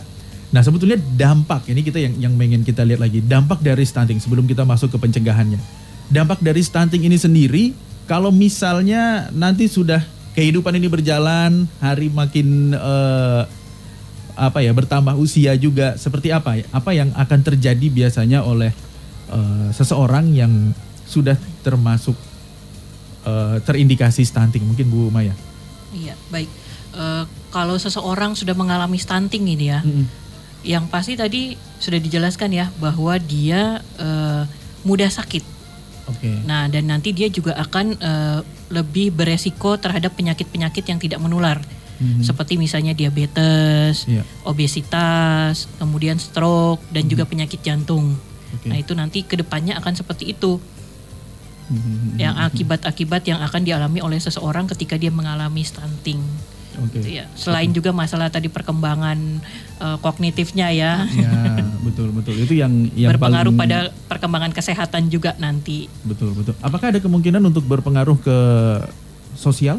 Nah 0.50 0.66
sebetulnya 0.66 0.98
dampak 0.98 1.70
ini 1.70 1.80
kita 1.86 2.02
yang 2.02 2.14
yang 2.18 2.34
pengen 2.34 2.66
kita 2.66 2.82
lihat 2.82 2.98
lagi 2.98 3.22
dampak 3.22 3.62
dari 3.62 3.86
stunting 3.86 4.18
sebelum 4.18 4.50
kita 4.50 4.66
masuk 4.66 4.90
ke 4.90 4.98
pencegahannya. 4.98 5.62
Dampak 6.10 6.42
dari 6.42 6.58
stunting 6.66 7.06
ini 7.06 7.14
sendiri 7.14 7.70
kalau 8.10 8.34
misalnya 8.34 9.30
nanti 9.30 9.70
sudah 9.70 10.02
kehidupan 10.34 10.74
ini 10.74 10.90
berjalan 10.90 11.70
hari 11.78 12.10
makin 12.10 12.74
eh, 12.74 13.42
apa 14.34 14.58
ya 14.58 14.74
bertambah 14.74 15.14
usia 15.14 15.54
juga 15.54 15.94
seperti 15.94 16.34
apa 16.34 16.58
ya 16.58 16.64
apa 16.74 16.90
yang 16.96 17.14
akan 17.14 17.40
terjadi 17.46 17.86
biasanya 17.86 18.42
oleh 18.42 18.74
eh, 19.30 19.68
seseorang 19.70 20.34
yang 20.34 20.74
sudah 21.06 21.38
termasuk 21.62 22.18
eh, 23.22 23.56
terindikasi 23.62 24.26
stunting 24.26 24.66
mungkin 24.66 24.90
Bu 24.90 25.14
Maya. 25.14 25.34
Iya, 25.94 26.14
baik. 26.30 26.50
Eh, 26.90 27.24
kalau 27.54 27.78
seseorang 27.78 28.34
sudah 28.34 28.54
mengalami 28.54 28.98
stunting 28.98 29.46
ini 29.46 29.70
ya, 29.70 29.82
yang 30.60 30.88
pasti 30.92 31.16
tadi 31.16 31.56
sudah 31.80 31.96
dijelaskan 31.96 32.50
ya 32.52 32.66
bahwa 32.76 33.16
dia 33.16 33.80
eh, 33.96 34.42
mudah 34.84 35.08
sakit. 35.08 35.44
Oke. 36.10 36.42
Nah, 36.44 36.66
dan 36.66 36.90
nanti 36.90 37.14
dia 37.14 37.30
juga 37.30 37.56
akan 37.56 37.86
eh, 37.96 38.40
lebih 38.70 39.14
beresiko 39.14 39.76
terhadap 39.80 40.14
penyakit-penyakit 40.14 40.84
yang 40.86 40.98
tidak 41.00 41.20
menular. 41.22 41.58
Mhm. 42.00 42.24
Seperti 42.24 42.56
misalnya 42.56 42.96
diabetes, 42.96 44.08
Iya. 44.08 44.24
obesitas, 44.48 45.68
kemudian 45.76 46.16
stroke 46.16 46.80
dan 46.88 47.04
juga 47.04 47.28
penyakit 47.28 47.60
jantung. 47.60 48.16
Oke. 48.56 48.72
Nah, 48.72 48.80
itu 48.80 48.96
nanti 48.96 49.20
ke 49.22 49.36
depannya 49.36 49.76
akan 49.76 49.94
seperti 49.94 50.32
itu. 50.32 50.56
Mhm. 51.70 52.18
Yang 52.18 52.34
akibat-akibat 52.50 53.22
yang 53.28 53.38
akan 53.44 53.62
dialami 53.62 54.00
oleh 54.02 54.18
seseorang 54.18 54.66
ketika 54.66 54.98
dia 54.98 55.12
mengalami 55.12 55.62
stunting. 55.62 56.18
Oke. 56.80 56.98
Gitu 56.98 57.20
ya. 57.20 57.24
Selain 57.36 57.68
juga 57.70 57.92
masalah 57.92 58.32
tadi 58.32 58.48
perkembangan 58.48 59.18
eh, 59.80 59.96
kognitifnya 60.00 60.72
ya, 60.72 61.04
Ya, 61.12 61.32
betul 61.84 62.12
betul. 62.12 62.36
Itu 62.36 62.56
yang 62.56 62.88
yang 62.96 63.12
berpengaruh 63.12 63.52
paling- 63.52 63.60
pada 63.60 63.78
perkembangan 64.08 64.52
kesehatan 64.52 65.08
juga 65.08 65.36
nanti. 65.36 65.86
betul 66.02 66.32
betul. 66.32 66.56
Apakah 66.60 66.92
ada 66.92 67.00
kemungkinan 67.00 67.40
untuk 67.44 67.64
berpengaruh 67.64 68.16
ke 68.20 68.38
sosial? 69.36 69.78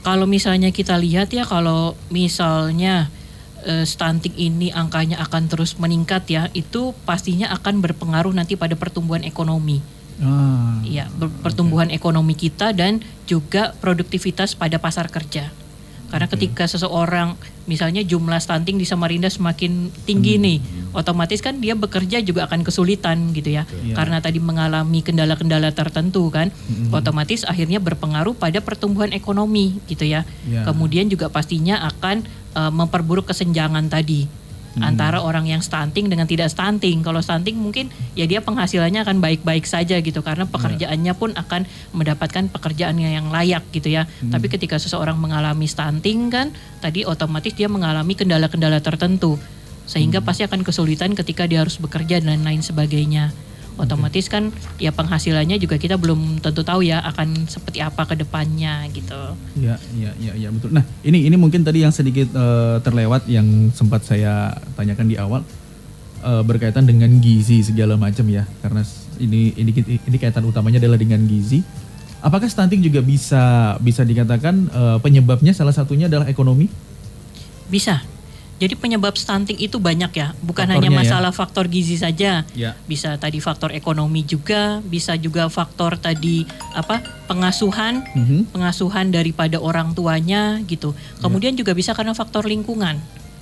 Kalau 0.00 0.24
misalnya 0.24 0.72
kita 0.72 0.96
lihat 0.96 1.28
ya, 1.34 1.44
kalau 1.44 1.92
misalnya 2.08 3.12
eh, 3.66 3.84
stunting 3.84 4.32
ini 4.38 4.70
angkanya 4.70 5.20
akan 5.20 5.50
terus 5.50 5.76
meningkat 5.76 6.24
ya, 6.30 6.48
itu 6.54 6.94
pastinya 7.04 7.50
akan 7.52 7.82
berpengaruh 7.84 8.32
nanti 8.32 8.54
pada 8.54 8.78
pertumbuhan 8.78 9.26
ekonomi. 9.26 9.82
Ah, 10.18 10.82
ber- 11.14 11.30
pertumbuhan 11.46 11.94
ekonomi 11.94 12.34
kita 12.34 12.74
dan 12.74 13.02
juga 13.30 13.74
produktivitas 13.78 14.58
pada 14.58 14.82
pasar 14.82 15.06
kerja. 15.10 15.50
Karena 16.08 16.24
ketika 16.24 16.64
seseorang 16.64 17.36
misalnya 17.68 18.00
jumlah 18.00 18.40
stunting 18.40 18.80
di 18.80 18.88
Samarinda 18.88 19.28
semakin 19.28 19.92
tinggi 20.08 20.40
nih, 20.40 20.58
otomatis 20.96 21.44
kan 21.44 21.60
dia 21.60 21.76
bekerja 21.76 22.24
juga 22.24 22.48
akan 22.48 22.64
kesulitan 22.64 23.36
gitu 23.36 23.52
ya. 23.52 23.68
Iya. 23.84 23.92
Karena 23.92 24.16
tadi 24.24 24.40
mengalami 24.40 25.04
kendala-kendala 25.04 25.68
tertentu 25.76 26.32
kan, 26.32 26.48
otomatis 26.96 27.44
akhirnya 27.44 27.76
berpengaruh 27.76 28.32
pada 28.32 28.64
pertumbuhan 28.64 29.12
ekonomi 29.12 29.84
gitu 29.84 30.08
ya. 30.08 30.24
Iya. 30.48 30.64
Kemudian 30.64 31.12
juga 31.12 31.28
pastinya 31.28 31.84
akan 31.92 32.24
eh, 32.56 32.72
memperburuk 32.72 33.28
kesenjangan 33.28 33.92
tadi 33.92 34.47
antara 34.78 35.18
orang 35.24 35.48
yang 35.48 35.64
stunting 35.64 36.06
dengan 36.12 36.28
tidak 36.28 36.52
stunting. 36.52 37.00
Kalau 37.02 37.18
stunting 37.24 37.56
mungkin 37.58 37.90
ya 38.14 38.28
dia 38.28 38.44
penghasilannya 38.44 39.02
akan 39.02 39.18
baik-baik 39.18 39.64
saja 39.64 39.98
gitu 39.98 40.20
karena 40.20 40.44
pekerjaannya 40.46 41.12
pun 41.16 41.34
akan 41.34 41.64
mendapatkan 41.96 42.52
pekerjaan 42.52 43.00
yang 43.00 43.32
layak 43.32 43.64
gitu 43.72 43.88
ya. 43.90 44.04
Tapi 44.06 44.46
ketika 44.46 44.78
seseorang 44.78 45.18
mengalami 45.18 45.66
stunting 45.66 46.30
kan 46.30 46.54
tadi 46.78 47.02
otomatis 47.08 47.54
dia 47.56 47.66
mengalami 47.66 48.14
kendala-kendala 48.14 48.78
tertentu 48.78 49.40
sehingga 49.88 50.20
pasti 50.20 50.44
akan 50.44 50.60
kesulitan 50.62 51.16
ketika 51.16 51.48
dia 51.48 51.64
harus 51.64 51.80
bekerja 51.80 52.20
dan 52.20 52.44
lain 52.44 52.60
sebagainya. 52.60 53.32
Otomatis 53.78 54.26
kan 54.26 54.50
ya 54.82 54.90
penghasilannya 54.90 55.56
juga 55.62 55.78
kita 55.78 55.94
belum 55.94 56.42
tentu 56.42 56.66
tahu 56.66 56.82
ya 56.82 56.98
akan 57.06 57.46
seperti 57.46 57.78
apa 57.78 58.02
ke 58.10 58.18
depannya 58.18 58.84
gitu. 58.90 59.38
Ya, 59.54 59.78
ya, 59.94 60.10
ya, 60.18 60.32
ya 60.34 60.48
betul. 60.50 60.74
Nah, 60.74 60.82
ini 61.06 61.30
ini 61.30 61.38
mungkin 61.38 61.62
tadi 61.62 61.86
yang 61.86 61.94
sedikit 61.94 62.26
eh, 62.34 62.76
terlewat 62.82 63.30
yang 63.30 63.70
sempat 63.70 64.02
saya 64.02 64.58
tanyakan 64.74 65.06
di 65.06 65.16
awal 65.16 65.46
eh, 66.26 66.42
berkaitan 66.42 66.90
dengan 66.90 67.08
gizi 67.22 67.62
segala 67.62 67.94
macam 67.94 68.26
ya, 68.26 68.42
karena 68.60 68.82
ini 69.22 69.54
ini 69.54 69.70
ini 69.94 70.16
kaitan 70.18 70.42
utamanya 70.42 70.82
adalah 70.82 70.98
dengan 70.98 71.22
gizi. 71.30 71.62
Apakah 72.18 72.50
stunting 72.50 72.82
juga 72.82 72.98
bisa 72.98 73.78
bisa 73.78 74.02
dikatakan 74.02 74.54
eh, 74.68 74.98
penyebabnya 74.98 75.54
salah 75.54 75.72
satunya 75.72 76.10
adalah 76.10 76.26
ekonomi? 76.26 76.66
Bisa. 77.70 78.17
Jadi 78.58 78.74
penyebab 78.74 79.14
stunting 79.14 79.54
itu 79.56 79.78
banyak 79.78 80.10
ya, 80.10 80.34
bukan 80.38 80.66
Faktornya 80.66 80.74
hanya 80.74 80.90
ya. 80.90 80.98
masalah 80.98 81.30
faktor 81.30 81.70
gizi 81.70 81.94
saja. 81.94 82.42
Ya. 82.52 82.74
Bisa 82.84 83.14
tadi 83.14 83.38
faktor 83.38 83.70
ekonomi 83.70 84.22
juga, 84.22 84.82
bisa 84.82 85.14
juga 85.14 85.46
faktor 85.46 85.94
tadi 85.94 86.42
apa? 86.74 86.98
pengasuhan, 87.28 88.02
Mhm. 88.16 88.50
pengasuhan 88.50 89.12
daripada 89.12 89.60
orang 89.60 89.92
tuanya 89.92 90.58
gitu. 90.64 90.96
Kemudian 91.20 91.54
juga 91.54 91.70
bisa 91.70 91.92
karena 91.92 92.12
faktor 92.12 92.48
lingkungan. 92.48 92.96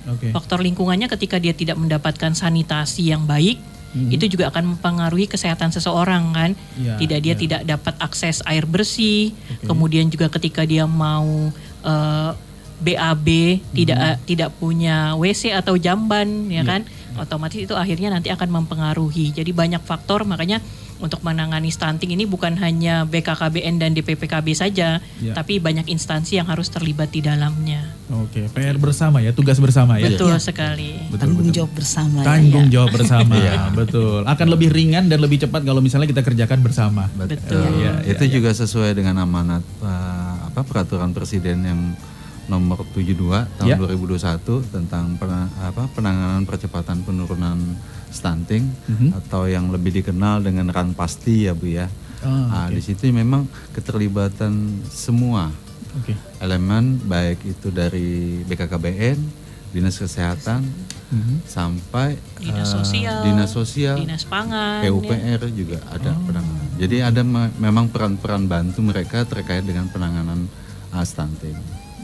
Oke. 0.05 0.29
Faktor 0.29 0.59
lingkungannya 0.59 1.07
ketika 1.09 1.39
dia 1.39 1.51
tidak 1.51 1.75
mendapatkan 1.75 2.31
sanitasi 2.31 3.09
yang 3.09 3.23
baik, 3.23 3.57
itu 3.97 4.29
juga 4.29 4.51
akan 4.51 4.75
mempengaruhi 4.75 5.25
kesehatan 5.25 5.71
seseorang 5.71 6.29
kan. 6.29 6.51
Ya, 6.77 6.99
tidak 7.01 7.19
dia 7.23 7.33
ya. 7.33 7.39
tidak 7.39 7.61
dapat 7.65 7.95
akses 7.97 8.45
air 8.45 8.67
bersih, 8.67 9.33
Oke. 9.49 9.65
kemudian 9.65 10.05
juga 10.07 10.29
ketika 10.29 10.61
dia 10.61 10.85
mau 10.85 11.49
eh, 11.79 12.31
BAB 12.77 13.27
tidak 13.73 13.97
Mhm. 13.97 14.17
tidak 14.25 14.49
punya 14.55 15.17
WC 15.17 15.49
atau 15.51 15.75
jamban 15.75 16.45
ya 16.47 16.61
Iya, 16.61 16.63
kan, 16.63 16.81
otomatis 17.17 17.57
itu 17.57 17.73
akhirnya 17.73 18.13
nanti 18.13 18.29
akan 18.29 18.49
mempengaruhi. 18.53 19.33
Jadi 19.33 19.49
banyak 19.49 19.81
faktor 19.81 20.21
makanya 20.23 20.61
untuk 20.97 21.21
menangani 21.21 21.69
stunting 21.69 22.17
ini 22.17 22.25
bukan 22.25 22.57
hanya 22.57 23.05
BKKBN 23.05 23.77
dan 23.77 23.93
DPPKB 23.93 24.57
saja, 24.57 24.97
Ya. 25.21 25.33
tapi 25.33 25.61
banyak 25.61 25.85
instansi 25.85 26.41
yang 26.41 26.49
harus 26.49 26.73
terlibat 26.73 27.13
di 27.13 27.21
dalamnya. 27.21 27.93
Oke, 28.09 28.49
PR 28.49 28.81
bersama 28.81 29.21
ya, 29.21 29.29
tugas 29.29 29.61
bersama 29.61 30.01
ya. 30.01 30.09
Betul 30.09 30.33
Iya. 30.33 30.41
sekali. 30.41 30.97
Betul, 31.05 31.17
tanggung 31.21 31.47
betul. 31.49 31.57
jawab 31.61 31.71
bersama 31.77 32.17
ya. 32.17 32.25
Tanggung 32.25 32.65
ya. 32.65 32.73
jawab 32.73 32.89
bersama, 32.97 33.33
Iya. 33.37 33.53
betul. 33.85 34.19
Akan 34.25 34.47
lebih 34.49 34.69
ringan 34.73 35.05
dan 35.05 35.19
lebih 35.21 35.37
cepat 35.37 35.61
kalau 35.61 35.85
misalnya 35.85 36.09
kita 36.09 36.25
kerjakan 36.25 36.59
bersama. 36.65 37.05
Betul. 37.13 37.61
Iya, 37.77 38.01
iya, 38.01 38.17
itu 38.17 38.23
iya. 38.25 38.33
juga 38.33 38.49
sesuai 38.57 38.97
dengan 38.97 39.21
amanat 39.21 39.61
eh, 39.85 40.33
apa 40.49 40.65
peraturan 40.65 41.13
presiden 41.13 41.61
yang 41.61 41.79
nomor 42.47 42.83
72 42.89 43.45
tahun 43.57 43.67
Ya. 43.67 43.77
2021 43.77 44.63
tentang 44.65 45.15
pena- 45.15 45.51
apa 45.61 45.87
penanganan 45.89 46.43
percepatan 46.43 47.01
penurunan 47.01 47.59
stunting 48.09 48.71
Mhm. 48.85 49.09
atau 49.15 49.45
yang 49.45 49.67
lebih 49.67 49.91
dikenal 49.93 50.39
dengan 50.39 50.67
ran 50.67 50.91
pasti 50.91 51.43
ya 51.43 51.53
Bu 51.53 51.67
ya. 51.67 51.91
Ah, 52.19 52.65
Nah, 52.65 52.67
di 52.67 52.79
situ 52.79 53.07
memang 53.09 53.45
keterlibatan 53.71 54.53
semua 54.87 55.51
Oke. 55.93 56.15
elemen 56.39 56.97
baik 56.99 57.45
itu 57.45 57.67
dari 57.69 58.41
BKKBN, 58.43 59.19
dinas 59.69 59.95
kesehatan 59.95 60.65
sampai 61.45 62.19
Dinas 62.37 62.67
eh, 62.67 62.73
sosial, 62.73 63.19
dinas 63.23 63.49
sosial, 63.49 63.95
dinas 63.97 64.23
pangan, 64.23 64.81
ya. 64.81 64.89
PUPR 64.89 65.41
juga 65.49 65.79
ada 65.87 66.11
penanganan. 66.17 66.67
Jadi 66.75 66.97
ada 66.99 67.21
me- 67.21 67.53
memang 67.57 67.87
peran-peran 67.87 68.45
bantu 68.45 68.81
mereka 68.81 69.23
terkait 69.23 69.63
dengan 69.63 69.87
penanganan 69.87 70.47
uh, 70.89 71.01
stunting. 71.01 71.55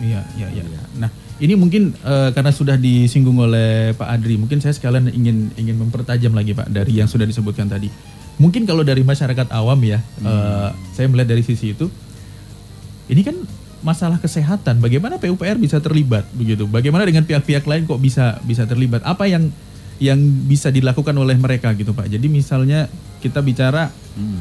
Iya, 0.02 0.22
iya, 0.40 0.48
iya. 0.50 0.64
Nah, 0.98 1.10
ini 1.38 1.54
mungkin 1.54 1.94
eh, 1.94 2.30
karena 2.32 2.50
sudah 2.50 2.76
disinggung 2.76 3.38
oleh 3.38 3.94
Pak 3.94 4.10
Adri, 4.10 4.40
mungkin 4.40 4.58
saya 4.58 4.74
sekalian 4.74 5.12
ingin 5.12 5.54
ingin 5.54 5.78
mempertajam 5.78 6.34
lagi 6.34 6.54
Pak 6.54 6.70
dari 6.70 6.98
yang 6.98 7.06
sudah 7.06 7.26
disebutkan 7.26 7.70
tadi. 7.70 7.92
Mungkin 8.42 8.66
kalau 8.66 8.82
dari 8.82 9.06
masyarakat 9.06 9.54
awam 9.54 9.78
ya, 9.86 10.02
eh, 10.24 10.70
saya 10.92 11.06
melihat 11.06 11.38
dari 11.38 11.46
sisi 11.46 11.78
itu, 11.78 11.86
ini 13.12 13.22
kan 13.22 13.38
masalah 13.84 14.18
kesehatan. 14.18 14.80
Bagaimana 14.80 15.20
PUPR 15.20 15.60
bisa 15.60 15.78
terlibat 15.78 16.26
begitu? 16.34 16.66
Bagaimana 16.66 17.04
dengan 17.04 17.28
pihak-pihak 17.28 17.68
lain 17.68 17.84
kok 17.84 18.00
bisa 18.00 18.40
bisa 18.42 18.64
terlibat? 18.64 19.04
Apa 19.04 19.28
yang 19.28 19.52
yang 20.02 20.18
bisa 20.48 20.74
dilakukan 20.74 21.14
oleh 21.14 21.38
mereka 21.38 21.70
gitu 21.76 21.94
Pak? 21.94 22.10
Jadi 22.10 22.28
misalnya 22.32 22.88
kita 23.22 23.44
bicara 23.44 23.92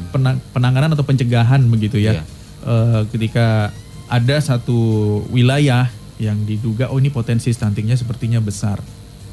pena- 0.09 0.39
penanganan 0.51 0.91
atau 0.91 1.03
pencegahan 1.03 1.61
begitu 1.67 1.99
ya, 1.99 2.19
Iya. 2.19 2.23
Eh, 2.63 3.01
ketika 3.11 3.75
ada 4.07 4.37
satu 4.39 4.77
wilayah 5.31 5.89
yang 6.21 6.37
diduga 6.45 6.91
oh 6.93 6.99
ini 7.01 7.09
potensi 7.09 7.49
stuntingnya 7.51 7.97
sepertinya 7.97 8.39
besar 8.39 8.79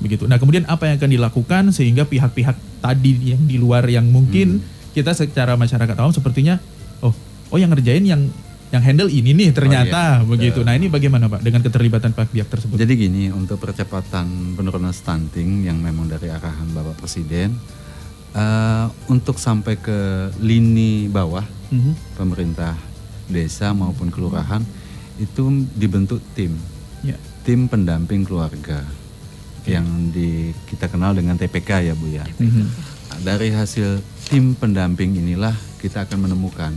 begitu. 0.00 0.24
Nah 0.24 0.40
kemudian 0.40 0.64
apa 0.64 0.88
yang 0.88 0.96
akan 0.96 1.10
dilakukan 1.12 1.62
sehingga 1.76 2.08
pihak-pihak 2.08 2.80
tadi 2.80 3.36
yang 3.36 3.42
di 3.44 3.60
luar 3.60 3.84
yang 3.86 4.08
mungkin 4.08 4.64
kita 4.96 5.12
secara 5.12 5.54
masyarakat 5.60 5.94
awam 6.00 6.10
sepertinya 6.10 6.56
oh 7.04 7.12
oh 7.52 7.58
yang 7.60 7.68
ngerjain 7.70 8.02
yang 8.02 8.22
yang 8.70 8.82
handle 8.86 9.10
ini 9.10 9.34
nih 9.34 9.50
ternyata 9.50 10.22
iya, 10.22 10.26
begitu. 10.26 10.62
Nah 10.62 10.78
ini 10.78 10.86
bagaimana 10.86 11.26
pak 11.26 11.42
dengan 11.42 11.60
keterlibatan 11.60 12.14
pihak-pihak 12.14 12.48
tersebut? 12.48 12.78
Jadi 12.78 12.92
gini, 12.94 13.26
untuk 13.34 13.58
percepatan 13.58 14.54
penurunan 14.54 14.94
stunting 14.94 15.66
yang 15.66 15.82
memang 15.82 16.06
dari 16.06 16.30
arahan 16.30 16.70
Bapak 16.70 17.02
Presiden, 17.02 17.58
eh, 18.30 18.86
untuk 19.10 19.42
sampai 19.42 19.74
ke 19.74 20.30
lini 20.38 21.10
bawah 21.10 21.42
Mhm. 21.74 22.14
pemerintah 22.14 22.78
desa 23.30 23.70
maupun 23.70 24.08
kelurahan 24.08 24.60
itu 25.16 25.42
dibentuk 25.72 26.18
tim, 26.32 26.52
Ya. 27.00 27.16
tim 27.42 27.64
pendamping 27.64 28.22
keluarga 28.22 28.84
yang 29.62 29.84
di 30.10 30.50
kita 30.66 30.86
kenal 30.86 31.12
dengan 31.12 31.34
TPK 31.34 31.70
ya 31.82 31.94
Bu 31.94 32.08
ya. 32.08 32.24
Nah, 32.34 33.18
Dari 33.22 33.50
hasil 33.50 34.00
tim 34.26 34.52
pendamping 34.52 35.14
inilah 35.14 35.52
kita 35.78 36.02
akan 36.02 36.26
menemukan 36.26 36.72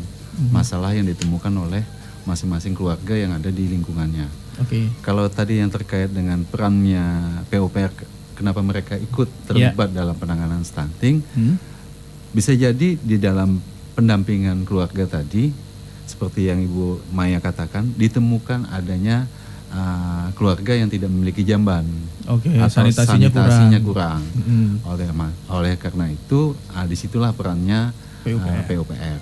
masalah 0.49 0.91
yang 0.91 1.05
ditemukan 1.05 1.53
oleh 1.53 1.83
masing-masing 2.23 2.71
keluarga 2.71 3.13
yang 3.13 3.31
ada 3.31 3.47
di 3.47 3.67
lingkungannya. 3.67 4.27
Oke. 4.59 4.87
Kalau 4.99 5.27
tadi 5.27 5.57
yang 5.57 5.69
terkait 5.69 6.07
dengan 6.07 6.41
perannya 6.41 7.03
PUPR, 7.47 7.91
ke- 7.91 8.07
kenapa 8.33 8.59
mereka 8.59 8.95
ikut 8.95 9.27
terlibat 9.45 9.89
dalam 9.89 10.13
penanganan 10.13 10.61
stunting, 10.61 11.19
Hmm? 11.29 11.55
bisa 12.29 12.51
jadi 12.51 12.95
di 12.95 13.17
dalam 13.17 13.61
pendampingan 13.93 14.63
keluarga 14.63 15.05
tadi, 15.05 15.53
seperti 16.13 16.53
yang 16.53 16.61
Ibu 16.61 17.09
Maya 17.09 17.41
katakan, 17.41 17.89
ditemukan 17.97 18.69
adanya 18.69 19.25
uh, 19.73 20.29
keluarga 20.37 20.77
yang 20.77 20.87
tidak 20.93 21.09
memiliki 21.09 21.41
jamban 21.41 21.83
Oke, 22.29 22.53
atau 22.53 22.85
sanitasinya 22.85 23.33
sanitasinya 23.33 23.79
kurang. 23.81 24.21
kurang. 24.21 24.45
Mm. 24.45 24.73
Oleh 24.85 25.07
oleh 25.49 25.73
karena 25.81 26.05
itu, 26.13 26.53
uh, 26.77 26.85
di 26.85 26.93
situlah 26.93 27.33
perannya 27.33 27.89
uh, 27.89 28.23
PUPR. 28.23 28.61
PUPR. 28.69 29.19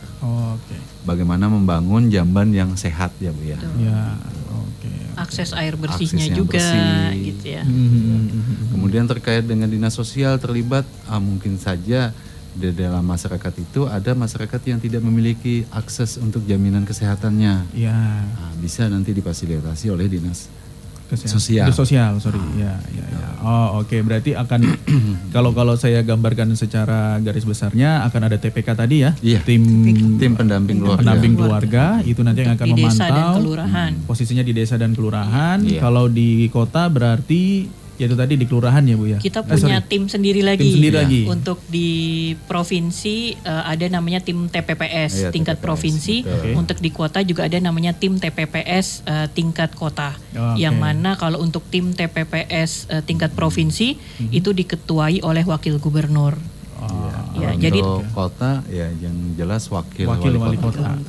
Oke. 0.60 0.78
Bagaimana 1.08 1.48
membangun 1.48 2.12
jamban 2.12 2.52
yang 2.52 2.76
sehat 2.76 3.16
ya 3.18 3.32
Bu 3.32 3.42
ya. 3.48 3.58
Ya. 3.80 4.20
Oke. 4.52 4.92
akses 5.16 5.54
air 5.54 5.78
bersihnya 5.78 6.34
Akses 6.34 6.38
juga 6.38 6.58
bersih. 6.58 7.34
gitu 7.34 7.46
ya. 7.54 7.64
Mhm. 7.64 8.74
Kemudian 8.74 9.06
terkait 9.06 9.46
dengan 9.46 9.70
dinas 9.70 9.94
sosial 9.94 10.42
terlibat, 10.42 10.84
ah, 11.06 11.22
mungkin 11.22 11.62
saja 11.62 12.16
di 12.52 12.70
dalam 12.72 13.02
masyarakat 13.02 13.54
itu 13.58 13.88
ada 13.88 14.12
masyarakat 14.12 14.62
yang 14.66 14.78
tidak 14.78 15.02
memiliki 15.02 15.64
akses 15.70 16.16
untuk 16.16 16.44
jaminan 16.44 16.84
kesehatannya. 16.84 17.72
Ya. 17.72 17.96
Ah, 18.28 18.52
bisa 18.58 18.86
nanti 18.86 19.12
difasilitasi 19.12 19.88
oleh 19.88 20.08
dinas 20.08 20.52
Kesehatan. 21.12 21.36
Sosial. 21.36 21.68
Sosial, 21.76 22.12
sorry. 22.24 22.40
Ya, 22.56 22.80
ya, 22.88 23.04
ya. 23.04 23.28
Oh, 23.44 23.84
oke. 23.84 24.00
Berarti 24.00 24.32
akan 24.32 24.64
kalau 25.36 25.52
kalau 25.52 25.76
saya 25.76 26.00
gambarkan 26.02 26.56
secara 26.56 27.20
garis 27.20 27.44
besarnya 27.44 28.08
akan 28.08 28.32
ada 28.32 28.40
TPK 28.40 28.68
tadi 28.72 29.04
ya, 29.04 29.12
Iya. 29.20 29.44
tim 29.44 29.60
tim 30.16 30.40
pendamping 30.40 30.80
keluarga. 30.80 31.04
pendamping 31.04 31.34
keluarga 31.36 31.86
itu 32.08 32.24
nanti 32.24 32.48
yang 32.48 32.56
akan 32.56 32.64
Di 32.64 32.74
desa 32.80 33.04
dan 33.04 33.12
memantau 33.12 33.36
kelurahan. 33.44 33.92
posisinya 34.08 34.40
di 34.40 34.54
desa 34.56 34.80
dan 34.80 34.96
kelurahan. 34.96 35.60
Iya. 35.60 35.84
Kalau 35.84 36.08
di 36.08 36.48
kota 36.48 36.88
berarti 36.88 37.68
yaitu 38.02 38.18
tadi 38.18 38.34
di 38.34 38.46
kelurahan 38.46 38.82
ya 38.82 38.98
bu 38.98 39.06
ya. 39.08 39.18
Kita 39.18 39.46
Eh, 39.46 39.48
punya 39.48 39.78
sorry. 39.78 39.88
tim 39.88 40.04
sendiri 40.06 40.42
lagi. 40.42 40.66
Tim 40.66 40.74
sendiri 40.76 40.96
Iya. 40.98 41.02
lagi. 41.06 41.22
Untuk 41.24 41.60
di 41.68 41.90
provinsi 42.46 43.16
eh, 43.38 43.64
ada 43.64 43.86
namanya 43.88 44.20
tim 44.20 44.50
TPPS 44.50 45.12
Iya, 45.16 45.30
tingkat 45.30 45.58
TPPS, 45.58 45.64
provinsi. 45.64 46.16
Oke. 46.24 46.50
Untuk 46.56 46.78
di 46.78 46.90
kota 46.90 47.22
juga 47.22 47.46
ada 47.46 47.58
namanya 47.58 47.94
tim 47.94 48.18
TPPS 48.18 49.06
eh, 49.06 49.28
tingkat 49.30 49.72
kota. 49.74 50.18
Oh, 50.34 50.58
Yang 50.58 50.76
oke. 50.76 50.84
mana 50.84 51.10
kalau 51.14 51.38
untuk 51.40 51.62
tim 51.68 51.94
TPPS 51.94 52.90
eh, 52.90 53.02
tingkat 53.02 53.32
provinsi 53.32 53.94
Mhm. 54.20 54.34
itu 54.34 54.50
diketuai 54.52 55.22
oleh 55.22 55.46
wakil 55.46 55.78
gubernur. 55.78 56.34
Oh, 56.82 57.14
Ya, 57.32 57.56
Untuk 57.56 57.64
jadi 57.64 57.80
kota 58.12 58.52
ya 58.68 58.92
yang 58.92 59.16
jelas 59.34 59.64
wakil, 59.66 60.04
wakil 60.06 60.36
wali 60.36 60.60
kota. 60.60 61.00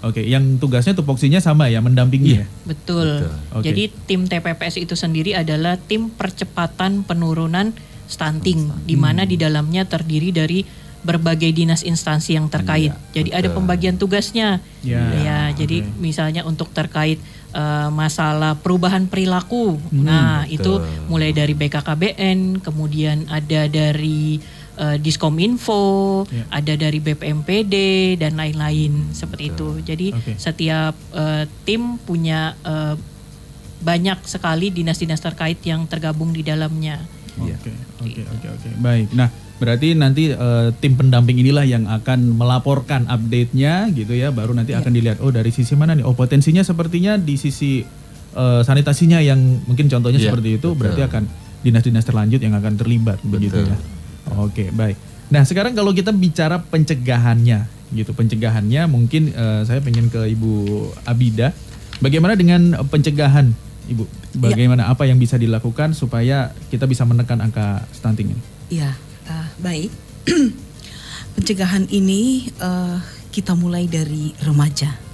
Oke, 0.00 0.24
yang 0.24 0.56
tugasnya 0.56 0.96
tupoksinya 0.96 1.38
sama 1.44 1.68
ya, 1.68 1.84
mendampingi 1.84 2.40
ya. 2.40 2.46
Betul. 2.64 3.24
Betul. 3.24 3.32
Oke. 3.52 3.64
Jadi 3.68 3.82
tim 4.08 4.24
TPPS 4.24 4.80
itu 4.80 4.96
sendiri 4.96 5.36
adalah 5.36 5.76
tim 5.76 6.08
percepatan 6.08 7.04
penurunan 7.04 7.76
stunting, 8.10 8.72
di 8.88 8.96
mana 8.98 9.22
di 9.22 9.38
dalamnya 9.38 9.86
terdiri 9.86 10.34
dari 10.34 10.66
berbagai 11.00 11.48
dinas 11.56 11.80
instansi 11.80 12.36
yang 12.36 12.52
terkait. 12.52 12.92
Iya, 12.92 13.14
jadi 13.16 13.30
ada 13.32 13.48
betul. 13.48 13.56
pembagian 13.62 13.96
tugasnya. 13.96 14.60
Ya, 14.84 15.00
Ya, 15.20 15.40
jadi 15.56 15.84
misalnya 15.96 16.44
untuk 16.44 16.72
terkait 16.72 17.20
eh, 17.56 17.88
masalah 17.92 18.56
perubahan 18.60 19.08
perilaku. 19.08 19.80
nah, 19.92 20.44
itu 20.48 20.80
mulai 21.08 21.32
dari 21.32 21.56
BKKBN, 21.56 22.60
kemudian 22.60 23.28
ada 23.32 23.64
dari 23.68 24.40
eh, 24.80 24.96
Diskominfo, 24.96 26.24
Ya. 26.26 26.44
ada 26.48 26.72
dari 26.74 26.98
BPMPD 26.98 27.74
dan 28.16 28.34
lain-lain 28.34 29.12
seperti 29.12 29.52
itu. 29.52 29.76
Jadi 29.84 30.10
Oke. 30.10 30.32
setiap 30.34 30.96
eh, 31.12 31.44
tim 31.62 32.00
punya 32.00 32.56
eh, 32.64 32.96
banyak 33.80 34.24
sekali 34.24 34.68
dinas-dinas 34.68 35.20
terkait 35.20 35.60
yang 35.64 35.84
tergabung 35.84 36.32
di 36.32 36.40
dalamnya. 36.40 37.00
Iya. 37.40 37.56
Oke, 37.56 37.72
oke, 38.04 38.22
oke, 38.28 38.46
oke. 38.52 38.68
Baik. 38.80 39.08
Nah, 39.12 39.28
berarti 39.56 39.92
nanti 39.92 40.32
eh, 40.32 40.68
tim 40.80 40.96
pendamping 40.96 41.40
inilah 41.40 41.64
yang 41.64 41.84
akan 41.84 42.36
melaporkan 42.36 43.08
update-nya 43.08 43.88
gitu 43.92 44.12
ya, 44.12 44.28
baru 44.32 44.52
nanti 44.52 44.72
akan 44.72 44.92
dilihat 44.92 45.20
oh 45.20 45.32
dari 45.32 45.48
sisi 45.48 45.76
mana 45.76 45.92
nih? 45.92 46.04
Oh, 46.04 46.12
potensinya 46.12 46.60
sepertinya 46.60 47.16
di 47.16 47.36
sisi 47.36 47.80
eh, 48.32 48.60
sanitasinya 48.64 49.20
yang 49.20 49.40
mungkin 49.64 49.88
contohnya 49.88 50.20
Iya, 50.20 50.28
seperti 50.32 50.48
itu, 50.60 50.68
betul. 50.72 50.76
berarti 50.76 51.02
akan 51.08 51.22
dinas-dinas 51.60 52.04
terlanjut 52.04 52.40
yang 52.40 52.56
akan 52.56 52.72
terlibat 52.76 53.20
begitu 53.20 53.64
ya. 53.64 53.76
Oke, 54.38 54.70
baik. 54.70 54.96
Nah, 55.30 55.46
sekarang 55.46 55.78
kalau 55.78 55.94
kita 55.94 56.10
bicara 56.10 56.58
pencegahannya 56.58 57.70
gitu, 57.94 58.10
pencegahannya 58.14 58.86
mungkin 58.90 59.30
eh, 59.30 59.62
saya 59.66 59.78
pengen 59.78 60.10
ke 60.10 60.18
Ibu 60.34 60.52
Abida. 61.06 61.54
Bagaimana 62.02 62.34
dengan 62.34 62.74
pencegahan, 62.88 63.52
Ibu? 63.86 64.04
Bagaimana 64.40 64.90
apa 64.90 65.06
yang 65.06 65.18
bisa 65.18 65.38
dilakukan 65.38 65.94
supaya 65.94 66.54
kita 66.70 66.86
bisa 66.86 67.06
menekan 67.06 67.38
angka 67.42 67.86
stunting 67.94 68.34
ini? 68.34 68.42
Ya, 68.70 68.94
ah, 69.26 69.50
baik. 69.62 69.90
Pencegahan 71.38 71.86
ini 71.90 72.50
eh, 72.50 72.98
kita 73.30 73.54
mulai 73.54 73.86
dari 73.86 74.34
remaja. 74.42 75.10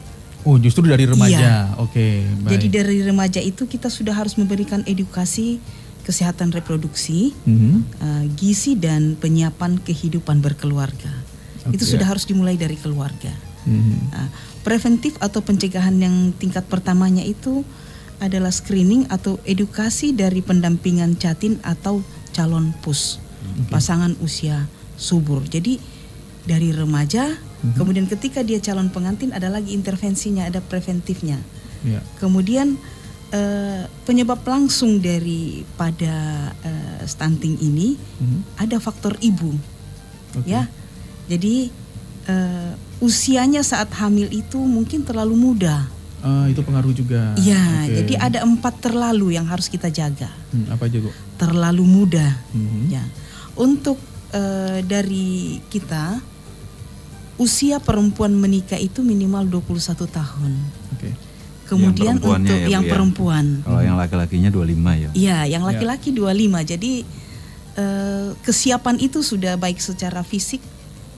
Oh, 0.46 0.56
justru 0.62 0.86
dari 0.86 1.04
remaja. 1.04 1.74
Iya. 1.74 1.82
Oke, 1.82 2.22
baik. 2.46 2.50
Jadi 2.54 2.66
dari 2.70 2.98
remaja 3.02 3.40
itu 3.42 3.66
kita 3.66 3.90
sudah 3.90 4.14
harus 4.14 4.38
memberikan 4.38 4.80
edukasi 4.86 5.58
kesehatan 6.06 6.54
reproduksi, 6.54 7.34
Mhm. 7.42 7.74
eh, 7.98 8.24
gizi 8.38 8.78
dan 8.78 9.18
penyiapan 9.18 9.82
kehidupan 9.82 10.38
berkeluarga. 10.38 11.10
Itu 11.74 11.82
Oke. 11.82 11.92
sudah 11.98 12.06
harus 12.06 12.22
dimulai 12.30 12.54
dari 12.54 12.78
keluarga. 12.78 13.34
Mhm. 13.66 14.14
Nah, 14.14 14.30
preventif 14.62 15.18
atau 15.18 15.42
pencegahan 15.42 15.98
yang 15.98 16.30
tingkat 16.38 16.62
pertamanya 16.70 17.26
itu 17.26 17.66
adalah 18.22 18.54
screening 18.54 19.10
atau 19.10 19.42
edukasi 19.42 20.14
dari 20.14 20.40
pendampingan 20.40 21.18
catin 21.18 21.58
atau 21.66 22.00
calon 22.30 22.72
pus 22.80 23.18
pasangan 23.68 24.14
usia 24.22 24.68
subur. 24.96 25.44
Jadi 25.44 25.78
dari 26.46 26.72
remaja, 26.72 27.36
kemudian 27.76 28.06
ketika 28.08 28.40
dia 28.40 28.62
calon 28.62 28.88
pengantin 28.88 29.34
ada 29.34 29.50
lagi 29.52 29.74
intervensinya, 29.74 30.46
ada 30.48 30.62
preventifnya. 30.62 31.36
Ya. 31.84 32.00
Kemudian 32.18 32.80
eh, 33.28 33.82
penyebab 34.02 34.42
langsung 34.42 34.98
daripada 34.98 36.14
eh, 36.62 37.00
stunting 37.04 37.58
ini 37.58 37.98
Mhm. 37.98 38.40
ada 38.58 38.76
faktor 38.78 39.18
ibu, 39.18 39.54
Oke. 40.34 40.46
ya. 40.46 40.66
Jadi 41.26 41.70
eh, 42.26 42.72
usianya 42.98 43.62
saat 43.62 43.90
hamil 43.94 44.26
itu 44.30 44.58
mungkin 44.58 45.06
terlalu 45.06 45.34
muda, 45.34 45.86
Ah, 46.26 46.50
itu 46.50 46.58
pengaruh 46.58 46.90
juga. 46.90 47.38
Ya, 47.38 47.86
Oke. 47.86 48.02
jadi 48.02 48.14
ada 48.18 48.38
empat 48.42 48.82
terlalu 48.82 49.38
yang 49.38 49.46
harus 49.46 49.70
kita 49.70 49.86
jaga. 49.86 50.26
Hmm, 50.50 50.66
apa 50.66 50.90
aja 50.90 50.98
bu? 50.98 51.14
Terlalu 51.38 51.84
muda. 51.86 52.26
Mhm. 52.50 52.90
Ya, 52.90 53.04
untuk 53.54 53.94
eh, 54.34 54.82
dari 54.82 55.62
kita 55.70 56.18
usia 57.38 57.78
perempuan 57.78 58.34
menikah 58.34 58.80
itu 58.80 59.04
minimal 59.06 59.46
21 59.46 60.08
tahun. 60.08 60.52
Oke. 60.96 61.14
Kemudian 61.66 62.22
perempuannya 62.22 62.46
untuk 62.46 62.58
ya, 62.62 62.68
yang 62.70 62.84
ya? 62.86 62.90
perempuan, 62.94 63.44
Kalau 63.66 63.82
yang 63.82 63.96
laki-lakinya 63.98 64.50
25 64.54 65.02
ya. 65.02 65.10
Iya, 65.12 65.38
yang 65.58 65.62
laki-laki 65.66 66.14
25. 66.14 66.62
Jadi 66.62 66.92
eh, 67.74 68.28
kesiapan 68.46 68.96
itu 69.02 69.18
sudah 69.26 69.58
baik 69.58 69.82
secara 69.82 70.22
fisik, 70.22 70.62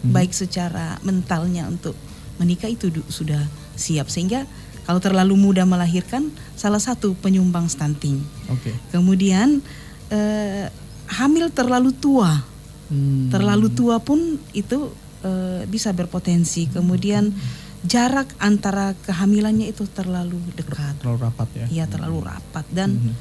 baik 0.09 0.33
secara 0.33 0.97
mentalnya 1.05 1.69
untuk 1.69 1.93
menikah 2.41 2.73
itu 2.73 2.89
sudah 3.13 3.45
siap. 3.77 4.09
Sehingga 4.09 4.49
kalau 4.89 5.05
terlalu 5.05 5.37
muda 5.37 5.69
melahirkan 5.69 6.33
salah 6.57 6.81
satu 6.81 7.13
penyumbang 7.21 7.69
stunting. 7.69 8.25
Oke. 8.49 8.73
Kemudian 8.89 9.61
eh, 10.09 10.73
hamil 11.13 11.53
terlalu 11.53 11.93
tua. 11.93 12.41
Hmm. 12.89 13.29
Terlalu 13.29 13.69
tua 13.69 14.01
pun 14.01 14.41
itu 14.57 14.89
eh, 15.21 15.69
bisa 15.69 15.93
berpotensi. 15.93 16.73
Kemudian 16.73 17.37
jarak 17.81 18.27
antara 18.39 18.97
kehamilannya 19.01 19.71
itu 19.71 19.87
terlalu 19.87 20.39
dekat. 20.55 20.99
Terlalu 20.99 21.19
rapat 21.23 21.49
ya. 21.55 21.67
Iya, 21.69 21.85
terlalu 21.87 22.19
rapat 22.25 22.65
dan 22.69 22.91
Mhm. 22.93 23.13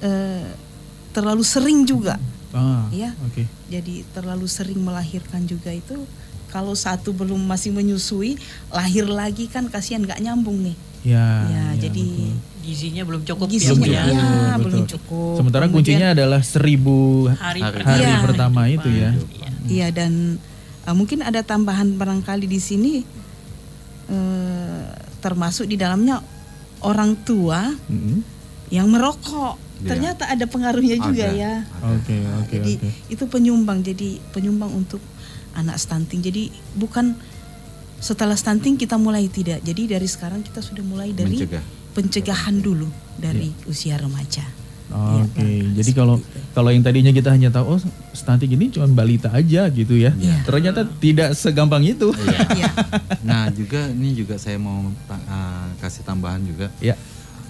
eh, 0.00 0.46
terlalu 1.10 1.42
sering 1.42 1.82
juga. 1.82 2.18
Ah, 2.50 2.86
Iya. 2.90 3.10
Oke. 3.24 3.46
Jadi 3.66 4.06
terlalu 4.10 4.46
sering 4.46 4.78
melahirkan 4.78 5.42
juga 5.42 5.70
itu 5.70 6.06
kalau 6.46 6.70
satu 6.72 7.10
belum 7.10 7.42
masih 7.42 7.74
menyusui, 7.74 8.38
lahir 8.70 9.02
lagi 9.04 9.50
kan 9.50 9.66
kasihan 9.66 10.02
nggak 10.02 10.22
nyambung 10.22 10.62
nih. 10.62 10.76
Ya. 11.02 11.18
Ya, 11.44 11.44
ya, 11.44 11.64
jadi 11.82 12.00
betul. 12.00 12.62
Gizinya 12.64 13.02
belum 13.04 13.22
cukup 13.24 13.46
gizinya 13.46 13.84
ya, 13.84 13.92
ya, 13.92 14.08
ya. 14.08 14.24
Betul, 14.56 14.62
belum 14.64 14.82
cukup. 14.88 15.34
Sementara 15.36 15.64
Kemudian- 15.66 15.74
kuncinya 15.76 16.08
adalah 16.16 16.40
seribu 16.40 17.28
Hari, 17.28 17.60
Hari- 17.60 17.74
pertama 17.76 17.98
Iya. 18.00 18.16
pertama 18.22 18.60
itu 18.70 18.88
ya. 18.88 19.10
Iya. 19.12 19.48
Iya 19.64 19.86
dan 19.90 20.12
uh, 20.84 20.94
mungkin 20.94 21.20
ada 21.20 21.40
tambahan 21.40 21.92
barangkali 21.92 22.46
di 22.46 22.56
sini 22.56 22.92
eh, 24.06 24.84
termasuk 25.18 25.64
di 25.64 25.74
dalamnya 25.74 26.20
orang 26.80 27.16
tua 27.18 27.72
Mhm. 27.88 28.16
yang 28.68 28.86
merokok. 28.86 29.56
Iya. 29.74 29.88
Ternyata 29.90 30.22
ada 30.26 30.44
pengaruhnya 30.44 30.96
juga 30.96 31.26
Ada, 31.26 31.34
ya. 31.34 31.52
ada. 31.62 31.86
Oke, 31.92 32.16
oke, 32.38 32.52
Jadi 32.52 32.72
oke. 32.76 32.88
itu 33.10 33.24
penyumbang 33.26 33.80
jadi 33.80 34.20
penyumbang 34.30 34.70
untuk 34.70 35.00
anak 35.52 35.76
stunting. 35.76 36.20
Jadi 36.20 36.48
bukan 36.72 37.16
setelah 37.98 38.34
stunting 38.34 38.76
kita 38.76 38.94
mulai 38.94 39.26
tidak. 39.26 39.60
Jadi 39.60 39.88
dari 39.88 40.04
sekarang 40.04 40.40
kita 40.40 40.60
sudah 40.60 40.82
mulai 40.82 41.10
dari 41.10 41.36
Mencegah. 41.36 41.64
pencegahan 41.92 42.56
dulu 42.58 42.86
dari 43.16 43.50
usia 43.64 43.96
remaja. 43.96 44.44
Iya, 44.94 45.22
Oke, 45.26 45.42
nah, 45.42 45.72
jadi 45.74 45.90
kalau 45.92 46.16
itu. 46.16 46.38
kalau 46.54 46.70
yang 46.70 46.80
tadinya 46.80 47.10
kita 47.10 47.28
hanya 47.28 47.50
tahu 47.50 47.66
oh 47.66 47.80
stunting 48.10 48.54
ini 48.54 48.70
cuma 48.70 48.86
balita 48.86 49.26
aja 49.28 49.66
gitu 49.68 49.98
ya. 49.98 50.14
Iya. 50.14 50.46
Ternyata 50.46 50.86
tidak 50.96 51.34
segampang 51.34 51.82
itu. 51.82 52.14
Iya. 52.54 52.70
Nah 53.26 53.48
juga 53.50 53.88
ini 53.88 54.14
juga 54.14 54.36
saya 54.36 54.54
mau 54.54 54.78
ta- 55.04 55.26
ah, 55.26 55.66
kasih 55.78 56.02
tambahan 56.02 56.44
juga 56.44 56.70
ya. 56.78 56.94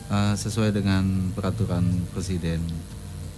Ah, 0.07 0.33
sesuai 0.33 0.73
dengan 0.73 1.05
peraturan 1.31 1.85
presiden 2.09 2.65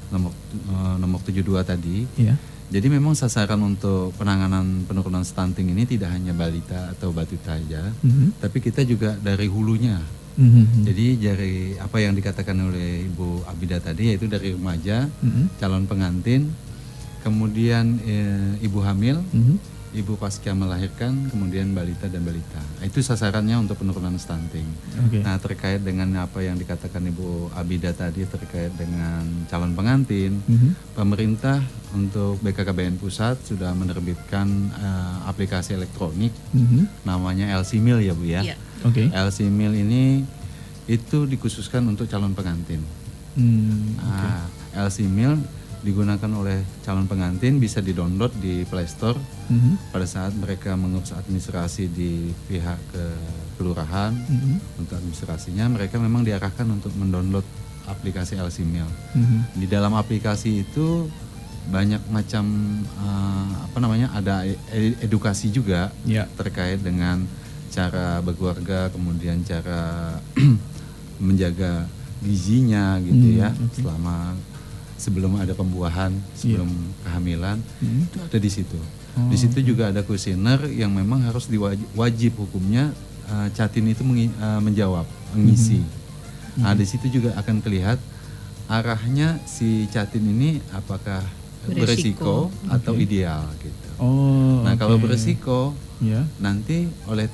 nomor 0.06 0.30
eh, 0.52 0.96
nomor 0.96 1.18
72 1.20 1.42
tadi. 1.64 2.06
Iya. 2.14 2.38
Jadi 2.66 2.86
memang 2.88 3.14
sasaran 3.14 3.58
untuk 3.60 4.10
penanganan 4.14 4.82
penurunan 4.84 5.22
stunting 5.22 5.66
ini 5.68 5.82
tidak 5.82 6.10
hanya 6.10 6.30
balita 6.30 6.90
atau 6.90 7.10
batita 7.10 7.54
aja, 7.54 7.94
Mhm. 8.02 8.38
tapi 8.38 8.58
kita 8.60 8.82
juga 8.82 9.14
dari 9.16 9.46
hulunya. 9.46 9.98
Mhm. 10.36 10.84
Jadi 10.84 11.06
dari 11.16 11.54
apa 11.76 11.96
yang 11.96 12.12
dikatakan 12.12 12.56
oleh 12.60 13.08
Ibu 13.08 13.48
Abida 13.48 13.80
tadi 13.80 14.12
yaitu 14.12 14.28
dari 14.28 14.52
remaja, 14.52 15.08
Mhm. 15.20 15.56
calon 15.56 15.84
pengantin, 15.84 16.52
kemudian 17.24 17.98
eh, 18.04 18.60
ibu 18.60 18.78
hamil, 18.80 19.18
Mhm. 19.32 19.56
ibu 19.96 20.12
pasca 20.14 20.52
melahirkan, 20.52 21.32
kemudian 21.32 21.72
balita 21.72 22.04
dan 22.04 22.20
balita. 22.20 22.60
Nah, 22.60 22.84
Itu 22.84 23.00
sasarannya 23.00 23.56
untuk 23.56 23.80
penurunan 23.80 24.14
stunting. 24.14 24.68
Oke. 25.00 25.24
Nah 25.24 25.40
terkait 25.40 25.80
dengan 25.80 26.06
apa 26.20 26.44
yang 26.44 26.54
dikatakan 26.54 27.00
Ibu 27.00 27.56
Abida 27.56 27.96
tadi 27.96 28.28
terkait 28.28 28.76
dengan 28.76 29.24
calon 29.48 29.72
pengantin, 29.72 30.44
Mhm. 30.44 30.92
pemerintah 30.92 31.64
untuk 31.96 32.36
BKKBN 32.44 33.00
pusat 33.00 33.40
sudah 33.40 33.72
menerbitkan 33.72 34.46
eh, 34.70 35.16
aplikasi 35.24 35.72
elektronik 35.72 36.30
Mhm. 36.52 37.02
namanya 37.02 37.56
LC 37.56 37.80
Mill 37.80 37.98
ya 37.98 38.12
Bu 38.12 38.28
ya. 38.28 38.44
Iya. 38.44 38.56
Oke. 38.86 39.10
LC 39.10 39.46
Mill 39.46 39.74
ini 39.74 40.22
itu 40.86 41.26
dikhususkan 41.26 41.82
untuk 41.84 42.06
calon 42.06 42.30
pengantin. 42.32 42.78
Hmm, 43.34 43.98
Nah, 43.98 44.46
LC 44.78 45.04
Mill 45.04 45.42
digunakan 45.78 46.30
oleh 46.32 46.62
calon 46.80 47.04
pengantin 47.04 47.58
bisa 47.58 47.78
di-download 47.78 48.32
di 48.36 48.64
Play 48.64 48.86
Store 48.86 49.18
Mhm. 49.46 49.92
pada 49.92 50.02
saat 50.02 50.32
mereka 50.32 50.74
mengurus 50.74 51.12
administrasi 51.12 51.86
di 51.88 52.12
pihak 52.44 52.78
ke 52.88 53.04
kelurahan 53.54 54.10
Mhm. 54.10 54.78
untuk 54.78 54.94
administrasinya 54.96 55.68
mereka 55.68 55.96
memang 55.96 56.22
diarahkan 56.22 56.66
untuk 56.66 56.90
mendownload 56.92 57.44
aplikasi 57.86 58.34
LC 58.36 58.62
Mill. 58.62 58.88
Mhm. 59.12 59.38
Di 59.56 59.66
dalam 59.66 59.94
aplikasi 59.94 60.64
itu 60.64 61.06
banyak 61.66 62.02
macam 62.08 62.44
eh, 62.88 63.48
apa 63.60 63.78
namanya 63.78 64.10
ada 64.12 64.46
e- 64.46 64.98
edukasi 65.00 65.50
juga 65.50 65.90
Ya. 66.02 66.26
terkait 66.32 66.78
dengan 66.78 67.26
cara 67.76 68.18
berkeluarga 68.18 68.88
kemudian 68.88 69.44
cara 69.44 70.16
menjaga 71.18 71.84
gizinya 72.18 72.96
gitu 72.98 73.12
Hmm, 73.26 73.38
ya 73.38 73.48
oke. 73.52 73.76
selama 73.76 74.32
sebelum 74.96 75.36
ada 75.36 75.52
pembuahan 75.52 76.08
sebelum 76.32 76.72
kehamilan 77.02 77.60
Hmm. 77.78 78.02
itu 78.02 78.16
ada 78.18 78.38
di 78.38 78.50
situ 78.50 78.80
Oh, 79.16 79.28
di 79.28 79.36
situ 79.38 79.64
juga 79.64 79.88
ada 79.88 80.00
kuesioner 80.00 80.68
yang 80.70 80.92
memang 80.92 81.24
harus 81.24 81.48
diwajib 81.48 81.88
wajib 81.94 82.32
hukumnya 82.36 82.92
eh, 83.26 83.48
catin 83.50 83.84
itu 83.86 84.00
mengi- 84.02 84.28
eh, 84.30 84.60
menjawab 84.60 85.04
mengisi 85.32 85.80
nah 86.54 86.72
di 86.72 86.84
situ 86.84 87.08
juga 87.10 87.32
akan 87.34 87.60
terlihat 87.60 88.00
arahnya 88.66 89.36
si 89.44 89.84
catin 89.86 90.20
ini 90.22 90.60
apakah 90.70 91.20
beresiko, 91.66 92.48
Beresiko. 92.48 92.70
atau 92.70 92.92
Oke. 92.92 93.02
ideal 93.02 93.44
gitu 93.58 93.88
Oh. 93.96 94.60
nah 94.60 94.72
kalau 94.74 94.96
oke. 94.96 95.04
beresiko 95.06 95.72
Ya. 95.98 96.28
nanti 96.38 96.84
oleh 97.06 97.28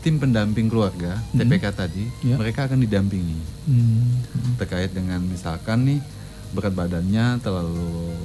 tim 0.00 0.16
pendamping 0.16 0.66
keluarga 0.66 1.20
Mhm. 1.30 1.38
TPK 1.38 1.64
tadi 1.70 2.04
Ya. 2.22 2.36
mereka 2.36 2.64
akan 2.64 2.80
didampingi 2.80 3.38
Hmm. 3.64 4.24
terkait 4.56 4.90
dengan 4.90 5.20
misalkan 5.20 5.84
nih 5.84 6.00
berat 6.50 6.72
badannya 6.72 7.38
terlalu 7.38 8.16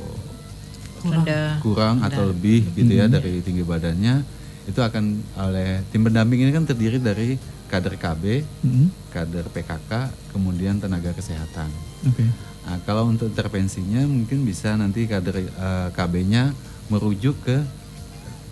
Rendah. 1.05 1.61
kurang 1.61 2.01
atau 2.01 2.25
lebih 2.25 2.65
gitu 2.73 2.89
ya 2.89 3.05
Mhm. 3.05 3.13
dari 3.13 3.33
tinggi 3.39 3.61
badannya 3.61 4.25
itu 4.65 4.79
akan 4.79 5.03
oleh 5.37 5.85
tim 5.91 6.01
pendamping 6.01 6.41
ini 6.41 6.49
kan 6.49 6.65
terdiri 6.65 6.97
dari 6.97 7.37
kader 7.65 7.95
KB, 7.95 8.41
Mhm. 8.63 8.87
kader 9.11 9.45
PKK, 9.47 10.09
kemudian 10.31 10.79
tenaga 10.79 11.11
kesehatan. 11.11 11.69
Oke. 12.03 12.25
Nah, 12.65 12.81
kalau 12.81 13.05
untuk 13.05 13.29
intervensinya 13.29 14.01
mungkin 14.05 14.41
bisa 14.41 14.73
nanti 14.73 15.05
kader 15.05 15.37
eh, 15.43 15.89
KB-nya 15.91 16.49
merujuk 16.87 17.37
ke 17.43 17.61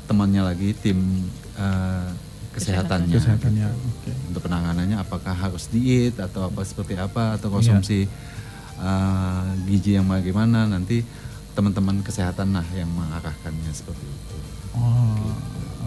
temannya 0.06 0.44
lagi 0.44 0.76
tim 0.76 1.00
eh, 1.54 2.10
kesehatannya. 2.54 3.14
Kesehatannya. 3.14 3.68
Oke. 3.68 4.12
Untuk 4.30 4.42
penanganannya 4.42 4.98
apakah 4.98 5.34
harus 5.34 5.68
diet 5.68 6.16
atau 6.18 6.48
apa 6.48 6.62
seperti 6.62 6.94
apa 6.96 7.34
Iya. 7.34 7.36
atau 7.42 7.48
konsumsi 7.50 8.06
eh, 8.76 9.44
gizi 9.66 9.98
yang 9.98 10.06
bagaimana 10.06 10.66
nanti 10.66 11.02
teman-teman 11.54 12.02
kesehatan 12.02 12.54
lah 12.54 12.66
yang 12.74 12.90
mengarahkannya 12.90 13.72
seperti 13.72 14.06
itu. 14.06 14.38
Oh. 14.74 15.34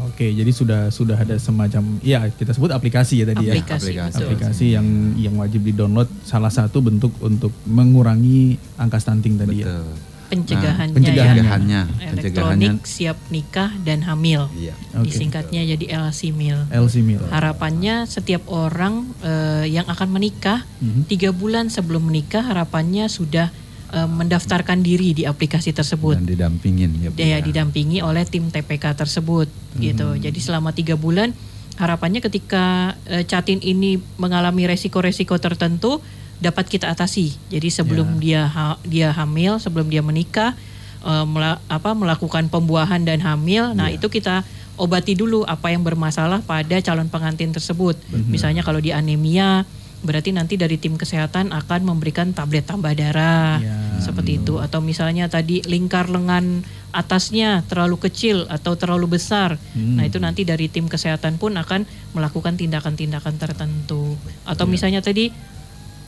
Oke, 0.07 0.29
jadi 0.29 0.53
sudah 0.53 0.93
sudah 0.93 1.17
ada 1.17 1.35
semacam 1.41 1.99
ya 2.05 2.29
kita 2.29 2.53
sebut 2.53 2.69
aplikasi 2.71 3.25
ya 3.25 3.27
tadi 3.27 3.49
ya. 3.49 3.57
Aplikasi, 3.57 3.91
Aplikasi. 3.91 4.13
betul. 4.13 4.27
Aplikasi 4.29 4.67
yang 4.77 4.87
yang 5.17 5.35
wajib 5.41 5.65
di-download 5.65 6.07
salah 6.23 6.53
satu 6.53 6.85
bentuk 6.85 7.11
untuk 7.19 7.51
mengurangi 7.67 8.55
angka 8.77 9.01
stunting 9.01 9.35
tadi 9.35 9.65
ya. 9.65 9.83
Betul. 10.27 10.43
Pencegahannya, 10.43 10.91
Nah, 10.91 10.97
pencegahannya. 10.97 11.37
ya. 11.37 11.45
Pencegahannya, 11.47 11.81
pencegahannya. 12.11 12.67
Elektronik 12.67 12.75
siap 12.85 13.19
nikah 13.29 13.71
dan 13.81 14.03
hamil. 14.03 14.51
Iya. 14.53 14.75
Oke. 14.93 15.07
Disingkatnya 15.07 15.62
jadi 15.65 15.85
LC 16.03 16.21
Mil. 16.31 16.59
LC. 16.67 16.95
Harapannya 17.31 18.05
setiap 18.05 18.43
orang 18.47 19.07
eh, 19.21 19.71
yang 19.71 19.87
akan 19.87 20.09
menikah 20.09 20.67
Mhm. 20.79 21.07
tiga 21.07 21.31
bulan 21.31 21.69
sebelum 21.69 22.03
menikah 22.03 22.43
harapannya 22.43 23.07
sudah 23.09 23.55
eh, 23.87 24.03
mendaftarkan 24.03 24.83
diri 24.83 25.15
di 25.15 25.23
aplikasi 25.23 25.71
tersebut. 25.71 26.19
Dan 26.19 26.27
didampingin 26.27 26.91
ya. 26.99 27.09
Bu, 27.09 27.17
ya 27.17 27.27
ya. 27.29 27.39
didampingi 27.39 28.03
oleh 28.03 28.27
tim 28.27 28.51
TPK 28.51 28.99
tersebut 28.99 29.47
gitu. 29.79 30.11
Hmm. 30.11 30.19
Jadi 30.19 30.43
selama 30.43 30.75
tiga 30.75 30.99
bulan 30.99 31.31
harapannya 31.77 32.19
ketika 32.19 32.99
eh, 33.07 33.23
catin 33.23 33.62
ini 33.62 34.03
mengalami 34.17 34.67
resiko-resiko 34.67 35.39
tertentu 35.39 36.03
dapat 36.38 36.66
kita 36.66 36.87
atasi. 36.87 37.33
Jadi 37.49 37.68
sebelum 37.70 38.18
dia 38.18 38.44
ha- 38.46 38.79
dia 38.83 39.09
hamil, 39.11 39.57
sebelum 39.57 39.87
dia 39.87 40.01
menikah 40.01 40.53
eh, 40.99 41.25
mela- 41.25 41.62
apa 41.66 41.92
melakukan 41.92 42.46
pembuahan 42.46 43.01
dan 43.01 43.20
hamil, 43.20 43.72
nah 43.72 43.87
Ya. 43.87 43.94
itu 43.94 44.09
kita 44.09 44.42
obati 44.75 45.14
dulu 45.14 45.40
apa 45.42 45.70
yang 45.70 45.81
bermasalah 45.81 46.42
pada 46.42 46.77
calon 46.79 47.07
pengantin 47.07 47.49
tersebut. 47.49 47.96
Misalnya 48.11 48.61
kalau 48.61 48.77
di 48.77 48.90
anemia, 48.90 49.64
berarti 50.03 50.29
nanti 50.31 50.55
dari 50.55 50.77
tim 50.77 50.94
kesehatan 50.94 51.49
akan 51.49 51.81
memberikan 51.83 52.31
tablet 52.31 52.62
tambah 52.62 52.92
darah 52.92 53.57
Ya, 53.59 53.72
seperti 53.99 54.37
itu. 54.38 54.61
Atau 54.61 54.83
misalnya 54.83 55.25
tadi 55.27 55.64
lingkar 55.64 56.07
lengan 56.07 56.61
atasnya 56.92 57.64
terlalu 57.64 57.96
kecil 58.03 58.44
atau 58.49 58.75
terlalu 58.75 59.16
besar. 59.16 59.57
Nah 59.75 60.03
itu 60.03 60.16
nanti 60.16 60.42
dari 60.42 60.66
tim 60.66 60.85
kesehatan 60.87 61.37
pun 61.37 61.55
akan 61.55 61.85
melakukan 62.12 62.57
tindakan-tindakan 62.57 63.37
tertentu. 63.37 64.16
Atau 64.42 64.64
misalnya 64.66 65.01
tadi 65.01 65.29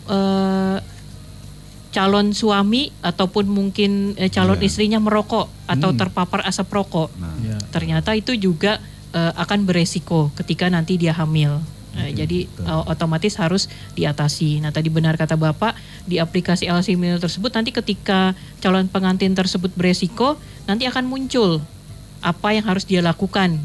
eh, 0.09 0.79
calon 1.89 2.37
suami 2.37 2.93
ataupun 3.01 3.49
mungkin 3.49 4.13
eh, 4.15 4.29
calon 4.29 4.61
Iya. 4.61 4.67
istrinya 4.69 4.99
merokok 5.01 5.49
atau 5.65 5.91
terpapar 5.97 6.45
asap 6.45 6.69
rokok 6.71 7.09
Nah, 7.17 7.33
Ya. 7.41 7.57
ternyata 7.73 8.13
itu 8.13 8.37
juga 8.37 8.77
eh, 9.09 9.33
akan 9.35 9.65
beresiko 9.65 10.29
ketika 10.37 10.69
nanti 10.69 11.01
dia 11.01 11.17
hamil. 11.17 11.65
Eh, 11.97 12.13
jadi 12.13 12.45
eh, 12.45 12.83
otomatis 12.87 13.33
harus 13.41 13.67
diatasi. 13.97 14.61
Nah 14.61 14.69
tadi 14.69 14.93
benar 14.93 15.17
kata 15.17 15.35
bapak 15.35 15.73
di 16.05 16.21
aplikasi 16.21 16.69
LC 16.69 16.95
Mil 16.95 17.17
tersebut 17.17 17.49
nanti 17.51 17.73
ketika 17.73 18.37
calon 18.61 18.85
pengantin 18.87 19.33
tersebut 19.33 19.73
beresiko 19.73 20.37
nanti 20.69 20.85
akan 20.85 21.09
muncul 21.09 21.65
apa 22.21 22.53
yang 22.53 22.69
harus 22.69 22.85
dia 22.85 23.01
lakukan. 23.01 23.57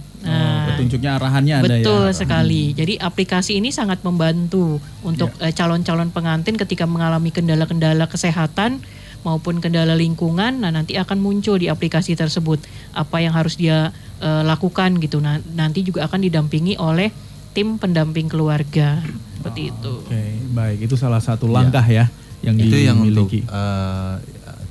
Oh, 0.83 0.87
petunjuknya 0.89 1.11
arahannya 1.15 1.55
ada 1.57 1.73
ya. 1.73 1.81
Betul 1.81 2.05
sekali. 2.11 2.63
Jadi 2.71 2.93
aplikasi 2.97 3.57
ini 3.57 3.71
sangat 3.71 4.03
membantu 4.03 4.77
untuk 5.01 5.31
Ya. 5.39 5.47
eh, 5.47 5.53
calon-calon 5.53 6.11
pengantin 6.11 6.53
ketika 6.53 6.83
mengalami 6.83 7.31
kendala-kendala 7.31 8.05
kesehatan 8.05 8.83
maupun 9.23 9.63
kendala 9.63 9.95
lingkungan. 9.95 10.59
Nah, 10.59 10.69
nanti 10.69 10.99
akan 10.99 11.17
muncul 11.17 11.55
di 11.55 11.71
aplikasi 11.71 12.13
tersebut 12.13 12.59
apa 12.91 13.17
yang 13.17 13.31
harus 13.31 13.55
dia 13.55 13.95
eh, 14.19 14.43
lakukan 14.43 14.99
gitu. 14.99 15.19
Nah, 15.19 15.39
nanti 15.51 15.83
juga 15.83 16.03
akan 16.03 16.19
didampingi 16.21 16.75
oleh 16.75 17.11
tim 17.51 17.75
pendamping 17.77 18.27
keluarga. 18.27 18.99
Seperti 19.39 19.69
itu. 19.69 19.93
Oke, 19.99 20.23
baik. 20.51 20.87
Itu 20.87 20.95
salah 20.95 21.19
satu 21.19 21.45
langkah 21.45 21.83
ya, 21.83 22.07
yang 22.39 22.55
itu 22.55 22.75
yang 22.75 22.99
untuk 22.99 23.27
dimiliki. 23.27 23.47
eh, 23.47 24.15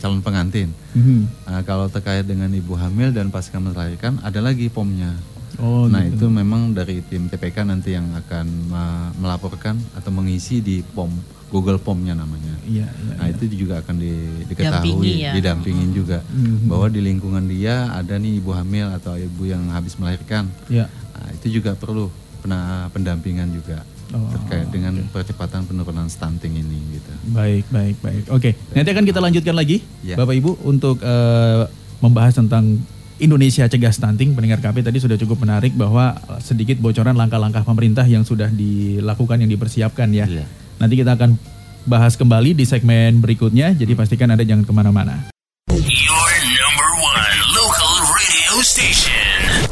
calon 0.00 0.18
pengantin. 0.18 0.74
Mhm. 0.92 1.46
Nah, 1.46 1.62
kalau 1.62 1.86
terkait 1.86 2.26
dengan 2.26 2.50
ibu 2.50 2.74
hamil 2.74 3.14
dan 3.14 3.30
pasca 3.30 3.56
melahirkan 3.56 4.18
ada 4.20 4.42
lagi 4.42 4.66
pomnya. 4.66 5.14
Oh, 5.62 5.86
nah 5.86 6.02
gitu. 6.02 6.18
itu 6.18 6.26
memang 6.28 6.74
dari 6.74 6.98
tim 7.00 7.26
TPK 7.26 7.62
nanti 7.62 7.94
yang 7.94 8.10
akan 8.12 8.46
uh, 8.68 9.08
melaporkan 9.16 9.78
atau 9.94 10.10
mengisi 10.10 10.58
di 10.58 10.82
pom 10.84 11.08
Google 11.48 11.76
Pomnya 11.76 12.12
namanya. 12.12 12.56
Iya, 12.64 12.88
iya. 12.88 13.12
Nah 13.14 13.26
itu 13.28 13.44
juga 13.46 13.78
akan 13.78 13.94
di- 13.94 14.48
diketahui, 14.48 14.72
Dampingi 14.72 15.12
ya. 15.20 15.32
didampingin 15.32 15.90
juga 15.92 16.18
Mhm. 16.26 16.64
bahwa 16.66 16.86
di 16.88 17.00
lingkungan 17.00 17.44
dia 17.44 17.92
ada 17.92 18.16
nih 18.16 18.40
ibu 18.40 18.50
hamil 18.50 18.88
atau 18.90 19.14
ibu 19.14 19.44
yang 19.44 19.68
habis 19.68 19.94
melahirkan. 19.94 20.48
Iya. 20.66 20.88
Nah, 20.88 21.28
itu 21.30 21.60
juga 21.60 21.76
perlu 21.76 22.08
pena- 22.40 22.88
pendampingan 22.90 23.52
juga 23.52 23.84
Oh, 24.10 24.28
terkait 24.30 24.68
dengan 24.68 24.92
percepatan 25.08 25.64
penurunan 25.64 26.04
stunting 26.04 26.52
ini 26.54 26.76
gitu. 26.92 27.12
Baik, 27.30 27.64
baik, 27.68 27.96
baik. 27.98 28.24
Oke, 28.28 28.52
nanti 28.72 28.88
akan 28.90 29.04
kita 29.04 29.20
lanjutkan 29.20 29.54
lagi, 29.54 29.80
Ya. 30.00 30.16
Bapak 30.16 30.34
Ibu, 30.34 30.60
untuk 30.62 31.00
eh, 31.00 31.64
membahas 31.98 32.32
tentang 32.34 32.76
Indonesia 33.22 33.70
cegah 33.70 33.94
stunting. 33.94 34.34
Pendengar 34.34 34.58
KP 34.58 34.82
tadi 34.82 34.98
sudah 34.98 35.14
cukup 35.14 35.46
menarik 35.46 35.70
bahwa 35.78 36.18
sedikit 36.42 36.82
bocoran 36.82 37.14
langkah-langkah 37.14 37.62
pemerintah 37.62 38.02
yang 38.02 38.26
sudah 38.26 38.50
dilakukan, 38.50 39.38
yang 39.38 39.50
dipersiapkan 39.54 40.10
ya. 40.10 40.26
Iya. 40.26 40.44
Nanti 40.82 40.98
kita 40.98 41.14
akan 41.14 41.38
bahas 41.86 42.18
kembali 42.18 42.58
di 42.58 42.66
segmen 42.66 43.22
berikutnya, 43.22 43.78
jadi 43.78 43.94
pastikan 43.94 44.34
Anda 44.34 44.42
jangan 44.42 44.66
ke 44.66 44.72
mana-mana. 44.74 45.30
Your 45.70 46.30
number 46.58 46.90
one 46.98 47.38
local 47.54 47.94
radio 48.10 48.54
station. 48.66 49.70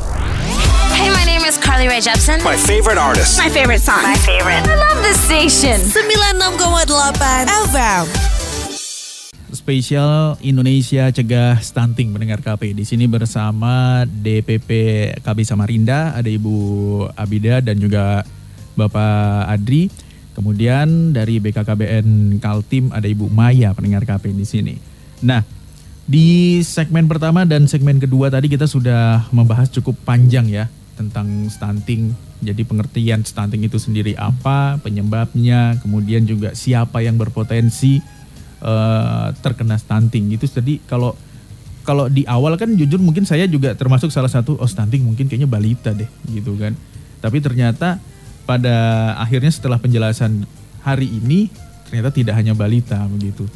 Hey, 0.94 1.10
my 1.10 1.26
name 1.26 1.42
is 1.42 1.58
Carly 1.58 1.90
Rae 1.90 1.98
Jepsen. 1.98 2.38
My 2.46 2.54
favorite 2.54 3.02
artist. 3.02 3.34
My 3.42 3.50
favorite 3.50 3.82
song. 3.82 4.06
My 4.06 4.14
favorite. 4.22 4.62
I 4.62 4.78
love 4.78 5.02
this 5.02 5.18
station. 5.18 5.82
96,8 5.90 6.86
FM. 7.74 8.29
Spesial 9.60 10.40
Indonesia 10.40 11.12
Cegah 11.12 11.60
Stunting 11.60 12.16
mendengar 12.16 12.40
KP 12.40 12.72
di 12.72 12.88
sini 12.88 13.04
bersama 13.04 14.08
DPP 14.08 14.72
KB 15.20 15.38
Samarinda 15.44 16.16
ada 16.16 16.24
Ibu 16.32 16.56
Abida 17.12 17.60
dan 17.60 17.76
juga 17.76 18.24
Bapak 18.72 19.52
Adri. 19.52 19.92
Kemudian 20.32 21.12
dari 21.12 21.36
BKKBN 21.44 22.40
Kaltim 22.40 22.88
ada 22.88 23.04
Ibu 23.04 23.28
Maya 23.28 23.76
pendengar 23.76 24.08
KP 24.08 24.32
di 24.32 24.48
sini. 24.48 24.74
Nah, 25.20 25.44
di 26.08 26.64
segmen 26.64 27.04
pertama 27.04 27.44
dan 27.44 27.68
segmen 27.68 28.00
kedua 28.00 28.32
tadi 28.32 28.48
kita 28.48 28.64
sudah 28.64 29.28
membahas 29.28 29.68
cukup 29.68 29.92
panjang 30.08 30.48
ya 30.48 30.72
tentang 30.96 31.52
stunting. 31.52 32.16
Jadi 32.40 32.64
pengertian 32.64 33.28
stunting 33.28 33.68
itu 33.68 33.76
sendiri 33.76 34.16
apa, 34.16 34.80
penyebabnya, 34.80 35.76
kemudian 35.84 36.24
juga 36.24 36.56
siapa 36.56 37.04
yang 37.04 37.20
berpotensi 37.20 38.19
eh, 38.60 39.26
terkena 39.40 39.76
stunting 39.80 40.36
gitu. 40.36 40.46
Jadi 40.48 40.84
kalau 40.84 41.16
kalau 41.80 42.06
di 42.06 42.22
awal 42.28 42.54
kan 42.60 42.70
jujur 42.76 43.00
mungkin 43.00 43.24
saya 43.24 43.48
juga 43.48 43.72
termasuk 43.72 44.12
salah 44.12 44.28
satu 44.28 44.54
oh 44.60 44.68
stunting 44.68 45.02
mungkin 45.02 45.26
kayaknya 45.26 45.48
balita 45.48 45.90
deh 45.96 46.08
gitu 46.28 46.54
kan. 46.60 46.76
Tapi 47.20 47.40
ternyata 47.40 47.98
pada 48.44 48.76
akhirnya 49.20 49.52
setelah 49.52 49.80
penjelasan 49.80 50.44
hari 50.84 51.08
ini 51.08 51.48
ternyata 51.88 52.14
tidak 52.14 52.34
hanya 52.36 52.54
balita 52.54 53.00
begitu. 53.10 53.48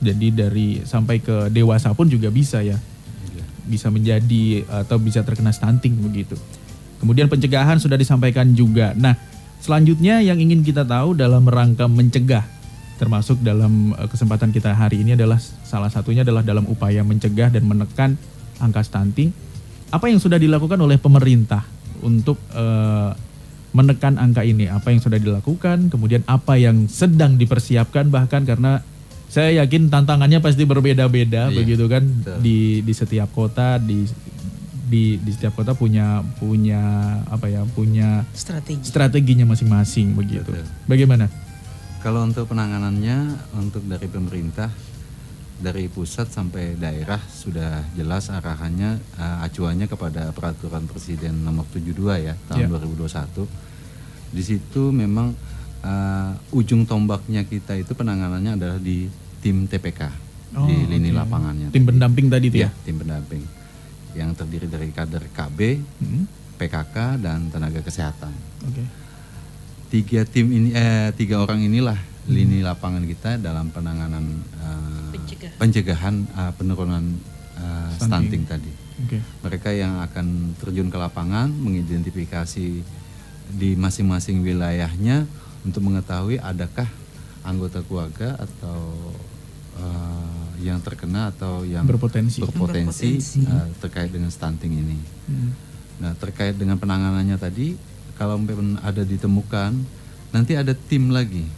Jadi 0.00 0.32
dari 0.32 0.68
sampai 0.84 1.20
ke 1.20 1.52
dewasa 1.52 1.92
pun 1.92 2.08
juga 2.08 2.32
bisa 2.32 2.60
ya. 2.64 2.76
Bisa 3.70 3.86
menjadi 3.86 4.66
atau 4.66 4.98
bisa 4.98 5.22
terkena 5.22 5.54
stunting 5.54 5.94
begitu. 6.00 6.34
Kemudian 6.98 7.30
pencegahan 7.30 7.80
sudah 7.80 7.96
disampaikan 7.96 8.52
juga. 8.52 8.92
Nah, 8.92 9.16
selanjutnya 9.62 10.20
yang 10.20 10.36
ingin 10.36 10.60
kita 10.60 10.84
tahu 10.84 11.16
dalam 11.16 11.48
rangka 11.48 11.88
mencegah 11.88 12.44
termasuk 13.00 13.40
dalam 13.40 13.96
eh, 13.96 14.04
kesempatan 14.06 14.52
kita 14.52 14.70
hari 14.70 15.00
ini 15.00 15.16
adalah 15.16 15.40
salah 15.64 15.88
satunya 15.88 16.20
adalah 16.20 16.44
dalam 16.44 16.68
upaya 16.68 17.00
mencegah 17.00 17.48
dan 17.48 17.64
menekan 17.64 18.20
angka 18.60 18.84
stunting. 18.84 19.32
Apa 19.88 20.06
yang 20.06 20.20
sudah 20.20 20.36
dilakukan 20.36 20.76
oleh 20.76 21.00
pemerintah 21.00 21.64
untuk 22.04 22.36
eh, 22.52 23.10
menekan 23.72 24.20
angka 24.20 24.44
ini? 24.44 24.68
Apa 24.68 24.92
yang 24.92 25.00
sudah 25.00 25.16
dilakukan? 25.16 25.88
Kemudian 25.88 26.20
apa 26.28 26.60
yang 26.60 26.84
sedang 26.86 27.40
dipersiapkan 27.40 28.12
bahkan 28.12 28.44
karena 28.44 28.84
saya 29.30 29.62
yakin 29.62 29.88
tantangannya 29.88 30.42
pasti 30.42 30.66
berbeda-beda 30.66 31.48
Iya, 31.48 31.56
begitu 31.56 31.86
kan 31.86 32.02
betul. 32.02 32.36
di 32.42 32.82
di 32.82 32.92
setiap 32.92 33.30
kota 33.30 33.78
di 33.78 34.02
di 34.90 35.14
di 35.16 35.30
setiap 35.30 35.54
kota 35.54 35.70
punya 35.70 36.18
punya 36.42 36.82
apa 37.30 37.46
ya 37.46 37.62
punya 37.62 38.26
Strategi. 38.34 38.82
strateginya 38.82 39.46
masing-masing 39.46 40.18
begitu. 40.18 40.50
Betul. 40.50 40.66
Bagaimana? 40.84 41.30
Kalau 42.00 42.24
untuk 42.24 42.48
penanganannya 42.48 43.18
untuk 43.54 43.84
dari 43.84 44.08
pemerintah 44.08 44.72
dari 45.60 45.84
pusat 45.86 46.24
sampai 46.26 46.72
daerah 46.74 47.20
sudah 47.20 47.84
jelas 47.92 48.32
arahannya 48.32 48.96
eh, 48.96 49.44
acuannya 49.44 49.84
kepada 49.84 50.32
peraturan 50.32 50.88
presiden 50.88 51.44
nomor 51.44 51.68
72 51.68 51.92
ya 52.18 52.34
tahun 52.48 52.64
Ya. 52.64 52.68
2021. 52.72 53.44
Di 54.30 54.42
situ 54.42 54.88
memang 54.90 55.36
eh, 55.82 56.32
ujung 56.50 56.82
tombaknya 56.82 57.44
kita 57.44 57.76
itu 57.76 57.92
penanganannya 57.92 58.56
adalah 58.56 58.78
di 58.78 59.04
tim 59.38 59.64
TPK 59.64 60.32
Oh, 60.50 60.66
di 60.66 60.82
lini 60.84 61.12
oke. 61.12 61.20
lapangannya. 61.20 61.68
Tim 61.70 61.84
pendamping 61.86 62.26
tadi 62.26 62.50
itu 62.50 62.58
ya? 62.58 62.66
Iya, 62.66 62.70
tim 62.82 62.96
pendamping 62.96 63.42
yang 64.12 64.34
terdiri 64.34 64.66
dari 64.66 64.90
kader 64.90 65.30
KB, 65.30 65.58
Hmm, 66.02 66.26
PKK 66.58 66.96
dan 67.22 67.46
tenaga 67.46 67.78
kesehatan. 67.78 68.34
Oke. 68.66 68.82
Tiga 69.90 70.22
tim 70.22 70.46
ini 70.48 70.70
eh 70.70 71.10
tiga 71.12 71.42
orang 71.42 71.60
inilah 71.60 71.98
lini 72.24 72.62
lapangan 72.62 73.02
kita 73.02 73.36
dalam 73.36 73.68
penanganan 73.68 74.22
eh, 74.54 75.10
Pencegahan. 75.10 75.56
pencegahan 75.58 76.14
eh, 76.22 76.52
penurunan 76.54 77.04
eh, 77.56 77.90
Stunting. 77.92 77.98
stunting 77.98 78.42
tadi. 78.46 78.72
Oke. 79.00 79.18
Mereka 79.42 79.70
yang 79.72 79.98
akan 80.00 80.54
terjun 80.56 80.88
ke 80.88 80.96
lapangan 80.96 81.50
mengidentifikasi 81.50 82.66
di 83.50 83.70
masing-masing 83.74 84.40
wilayahnya 84.40 85.26
untuk 85.62 85.82
mengetahui 85.82 86.38
adakah 86.38 86.86
anggota 87.42 87.82
keluarga 87.82 88.38
atau 88.38 88.94
eh, 89.74 90.38
yang 90.62 90.78
terkena 90.78 91.32
atau 91.32 91.64
yang 91.64 91.82
Berpotensi. 91.82 92.38
berpotensi, 92.38 93.10
Berpotensi. 93.18 93.40
eh, 93.42 93.66
terkait 93.80 94.12
dengan 94.12 94.30
stunting 94.30 94.70
ini. 94.70 94.98
Hmm. 95.26 95.50
Nah, 95.98 96.12
terkait 96.14 96.54
dengan 96.54 96.76
penanganannya 96.76 97.36
tadi, 97.36 97.74
kalau 98.20 98.36
memang 98.36 98.76
ada 98.78 99.00
ditemukan, 99.02 99.72
nanti 100.28 100.52
ada 100.52 100.76
tim 100.76 101.08
lagi. 101.08 101.48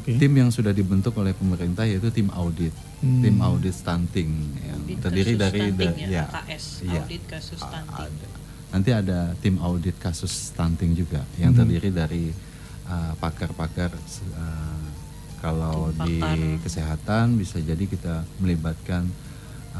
Oke. 0.00 0.16
Tim 0.16 0.32
yang 0.32 0.48
sudah 0.48 0.72
dibentuk 0.72 1.12
oleh 1.14 1.30
pemerintah 1.30 1.84
yaitu 1.84 2.08
tim 2.08 2.32
audit, 2.32 2.72
Hmm. 2.98 3.20
tim 3.20 3.36
audit 3.38 3.74
stunting 3.74 4.32
yang 4.58 4.80
Audit 4.80 4.96
terdiri 4.98 5.30
kasus 5.30 5.42
dari 5.42 5.58
stunting 5.60 5.76
da- 5.76 5.96
ya, 5.98 6.08
ya, 6.08 6.24
AKS, 6.26 6.64
audit 6.86 7.22
kasus 7.26 7.58
stunting. 7.58 8.12
ada. 8.16 8.28
Nanti 8.70 8.90
ada 8.90 9.18
tim 9.36 9.56
audit 9.58 9.96
kasus 9.98 10.32
stunting 10.48 10.92
juga 10.94 11.20
yang 11.36 11.52
Hmm. 11.52 11.60
terdiri 11.60 11.90
dari 11.90 12.24
uh, 12.86 13.12
pakar-pakar 13.14 13.92
uh, 13.92 14.84
kalau 15.38 15.92
Tim 15.94 16.00
di 16.02 16.16
pakar. 16.18 16.38
kesehatan 16.60 17.36
bisa 17.36 17.56
jadi 17.58 17.84
kita 17.84 18.14
melibatkan 18.36 19.04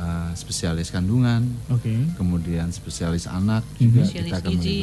uh, 0.01 0.33
spesialis 0.33 0.89
kandungan, 0.89 1.45
Oke. 1.69 1.93
kemudian 2.17 2.73
spesialis 2.73 3.29
anak 3.29 3.61
juga 3.77 4.01
Spesialis 4.03 4.25
kita 4.25 4.37
akan 4.39 4.53
gizi, 4.55 4.79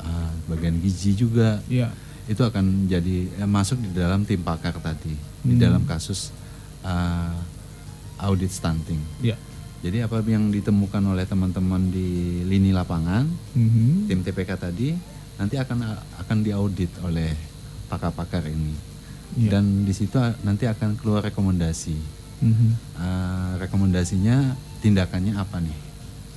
uh, 0.00 0.32
bagian 0.48 0.76
gizi 0.80 1.10
juga 1.12 1.60
Iya. 1.66 1.92
itu 2.24 2.40
akan 2.40 2.88
jadi 2.88 3.16
eh, 3.36 3.44
masuk 3.46 3.76
di 3.78 3.92
dalam 3.92 4.24
tim 4.24 4.40
pakar 4.40 4.72
tadi 4.78 5.12
di 5.44 5.54
Hmm. 5.54 5.60
dalam 5.60 5.84
kasus 5.84 6.32
uh, 6.82 7.36
audit 8.18 8.48
stunting. 8.48 9.00
Iya. 9.20 9.36
Jadi 9.84 10.00
apa 10.00 10.24
yang 10.24 10.48
ditemukan 10.48 11.04
oleh 11.04 11.28
teman-teman 11.28 11.92
di 11.92 12.08
lini 12.42 12.72
lapangan 12.72 13.28
Mhm. 13.52 14.08
tim 14.08 14.24
TPK 14.24 14.56
tadi 14.56 14.96
nanti 15.36 15.60
akan 15.60 15.78
akan 16.16 16.38
diaudit 16.40 16.88
oleh 17.02 17.36
pakar-pakar 17.84 18.48
ini 18.48 18.72
Iya. 19.36 19.50
dan 19.52 19.84
di 19.84 19.92
situ 19.92 20.16
a- 20.16 20.32
nanti 20.40 20.64
akan 20.64 20.96
keluar 20.96 21.20
rekomendasi. 21.22 22.13
Mhm. 22.42 22.68
Uh, 22.96 23.52
rekomendasinya 23.60 24.54
tindakannya 24.80 25.34
apa 25.34 25.60
nih? 25.60 25.78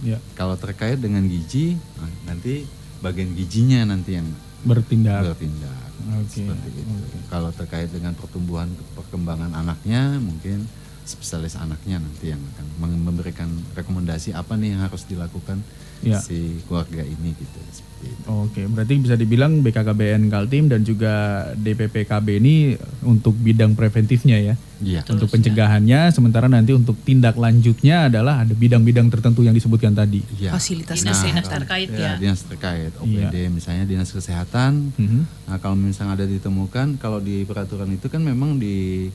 Iya. 0.04 0.18
Kalau 0.38 0.54
terkait 0.56 1.02
dengan 1.02 1.26
gizi 1.26 1.74
nah, 1.98 2.10
nanti 2.30 2.70
bagian 3.02 3.34
gizinya 3.34 3.82
nanti 3.88 4.18
yang 4.18 4.28
Bertindak. 4.66 5.34
bertindak. 5.34 5.86
Oke, 6.18 6.46
Seperti 6.46 6.68
itu. 6.72 6.82
oke. 6.86 7.18
Kalau 7.30 7.50
terkait 7.52 7.90
dengan 7.90 8.14
pertumbuhan 8.14 8.70
perkembangan 8.94 9.52
anaknya, 9.54 10.18
mungkin 10.18 10.66
spesialis 11.08 11.56
anaknya 11.56 11.98
nanti 11.98 12.30
yang 12.30 12.42
akan 12.54 12.66
memberikan 13.00 13.48
rekomendasi 13.74 14.36
apa 14.36 14.54
nih 14.54 14.76
yang 14.76 14.84
harus 14.84 15.08
dilakukan 15.08 15.64
Ya. 15.98 16.22
si 16.22 16.62
keluarga 16.70 17.02
ini 17.02 17.34
gitu. 17.34 17.58
Seperti 17.74 18.14
itu. 18.14 18.22
Oke, 18.30 18.62
berarti 18.70 19.02
bisa 19.02 19.18
dibilang 19.18 19.66
BKKBN 19.66 20.30
Kaltim 20.30 20.70
dan 20.70 20.86
juga 20.86 21.14
DPPKB 21.58 22.38
ini 22.38 22.78
untuk 23.02 23.34
bidang 23.34 23.74
preventifnya 23.74 24.38
ya. 24.38 24.54
Iya. 24.78 25.02
Untuk 25.10 25.26
pencegahannya, 25.26 26.14
sementara 26.14 26.46
nanti 26.46 26.78
untuk 26.78 26.94
tindak 27.02 27.34
lanjutnya 27.34 28.14
adalah 28.14 28.46
ada 28.46 28.54
bidang-bidang 28.54 29.10
tertentu 29.10 29.42
yang 29.42 29.58
disebutkan 29.58 29.98
tadi. 29.98 30.22
Iya. 30.38 30.54
Fasilitas 30.54 31.02
Dinas-dinas 31.02 31.42
kesehatan. 31.42 31.54
terkait 31.66 31.90
Ya, 31.90 31.98
ya. 31.98 32.12
dinas 32.22 32.42
terkait 32.46 32.94
OPD 32.94 33.36
misalnya 33.50 33.84
dinas 33.90 34.14
kesehatan. 34.14 34.94
Mhm. 34.94 35.50
Nah, 35.50 35.58
kalau 35.58 35.74
misalnya 35.74 36.14
ada 36.14 36.30
ditemukan 36.30 37.02
kalau 37.02 37.18
di 37.18 37.42
peraturan 37.42 37.90
itu 37.90 38.06
kan 38.06 38.22
memang 38.22 38.62
di 38.62 39.10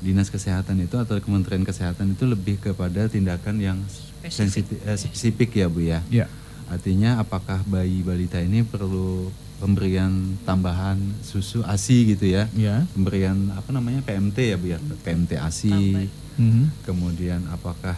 dinas 0.00 0.28
kesehatan 0.28 0.80
itu 0.80 0.96
atau 0.96 1.20
Kementerian 1.20 1.62
Kesehatan 1.62 2.12
itu 2.12 2.24
lebih 2.24 2.56
kepada 2.58 3.06
tindakan 3.06 3.56
yang 3.56 3.78
sensitif 4.26 4.80
eh, 4.82 4.96
spesifik 4.96 5.50
ya 5.54 5.66
Bu 5.68 5.80
ya. 5.80 6.00
Ya. 6.08 6.26
Artinya 6.66 7.18
apakah 7.18 7.60
bayi 7.64 8.00
balita 8.00 8.38
ini 8.38 8.62
perlu 8.62 9.28
pemberian 9.58 10.40
tambahan 10.42 10.96
susu 11.20 11.60
ASI 11.62 12.16
gitu 12.16 12.24
ya. 12.26 12.48
Ya. 12.52 12.88
Pemberian 12.90 13.52
apa 13.52 13.70
namanya 13.70 14.00
PMT 14.00 14.38
ya 14.40 14.56
Bu 14.56 14.66
ya, 14.68 14.78
PMT 15.04 15.36
ASI. 15.36 16.08
Mhm. 16.36 16.72
Kemudian 16.82 17.44
apakah 17.48 17.96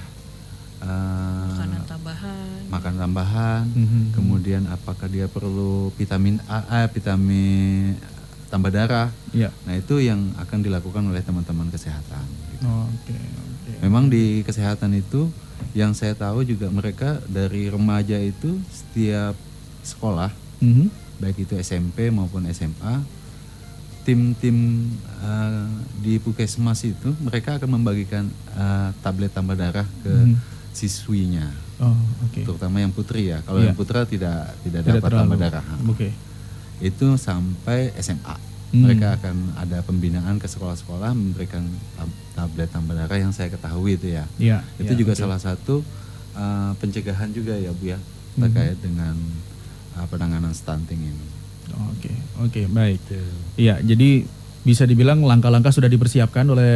eh, 0.82 1.46
Makanan 1.46 1.82
tambahan. 1.86 2.58
makan 2.66 2.94
tambahan, 2.98 3.64
Mhm. 3.70 4.02
kemudian 4.12 4.62
apakah 4.66 5.06
dia 5.06 5.30
perlu 5.30 5.94
vitamin 5.94 6.42
A, 6.50 6.82
eh, 6.82 6.90
vitamin 6.90 7.94
tambah 8.52 8.68
darah. 8.68 9.08
Ya. 9.32 9.48
Nah 9.64 9.74
itu 9.74 9.96
yang 9.98 10.36
akan 10.36 10.60
dilakukan 10.60 11.00
oleh 11.02 11.20
teman-teman 11.20 11.66
kesehatan. 11.66 12.20
gitu. 12.52 12.68
Oke, 12.68 13.16
oke. 13.16 13.72
Memang 13.80 14.06
di 14.06 14.40
kesehatan 14.42 14.92
itu 14.92 15.32
yang 15.72 15.90
saya 15.90 16.12
tahu 16.12 16.44
juga 16.44 16.68
mereka 16.68 17.16
dari 17.26 17.66
remaja 17.66 18.20
itu 18.20 18.60
setiap 18.68 19.32
sekolah, 19.80 20.28
Mhm. 20.60 20.92
baik 21.16 21.42
itu 21.42 21.54
SMP 21.56 22.06
maupun 22.08 22.44
SMA, 22.46 23.00
tim-tim 24.02 24.90
eh, 25.22 25.66
di 25.96 26.18
puskesmas 26.18 26.82
itu 26.82 27.14
mereka 27.18 27.56
akan 27.56 27.70
membagikan 27.72 28.26
eh, 28.52 28.88
tablet 29.00 29.30
tambah 29.30 29.54
darah 29.54 29.86
ke 30.02 30.10
Mhm. 30.12 30.34
siswinya 30.72 31.46
Oh, 31.78 31.94
oke. 32.22 32.42
terutama 32.42 32.78
yang 32.78 32.90
putri 32.90 33.28
ya. 33.28 33.38
Kalau 33.40 33.58
Iya. 33.58 33.70
yang 33.70 33.76
putra 33.76 34.02
tidak 34.04 34.54
tidak, 34.60 34.82
Tidak 34.82 34.98
dapat 34.98 35.02
terlalu. 35.04 35.22
tambah 35.24 35.38
darah. 35.40 35.64
Oke. 35.86 36.08
Itu 36.82 37.14
sampai 37.14 37.94
SMA. 37.96 38.36
Hmm. 38.72 38.88
Mereka 38.88 39.20
akan 39.20 39.36
ada 39.54 39.78
pembinaan 39.80 40.36
ke 40.36 40.48
sekolah-sekolah 40.48 41.12
memberikan 41.12 41.62
tab- 41.94 42.18
tablet 42.34 42.68
tambah 42.68 42.96
darah 42.96 43.18
yang 43.20 43.30
saya 43.30 43.48
ketahui 43.48 43.94
itu 43.94 44.16
ya. 44.16 44.24
Iya. 44.36 44.58
Itu 44.76 44.96
iya, 44.96 45.00
juga 45.00 45.12
oke. 45.14 45.20
salah 45.22 45.38
satu 45.38 45.84
uh, 46.34 46.72
pencegahan 46.76 47.30
juga 47.30 47.54
ya 47.54 47.70
Bu 47.70 47.86
ya 47.86 48.00
Hmm. 48.32 48.48
terkait 48.48 48.80
dengan 48.80 49.12
uh, 49.92 50.06
penanganan 50.08 50.56
stunting 50.56 50.96
ini. 51.04 51.26
Oke, 51.92 52.08
oke, 52.40 52.64
baik. 52.68 53.00
Iya, 53.60 53.76
jadi 53.84 54.24
bisa 54.64 54.88
dibilang 54.88 55.20
langkah-langkah 55.20 55.68
sudah 55.68 55.92
dipersiapkan 55.92 56.48
oleh 56.48 56.72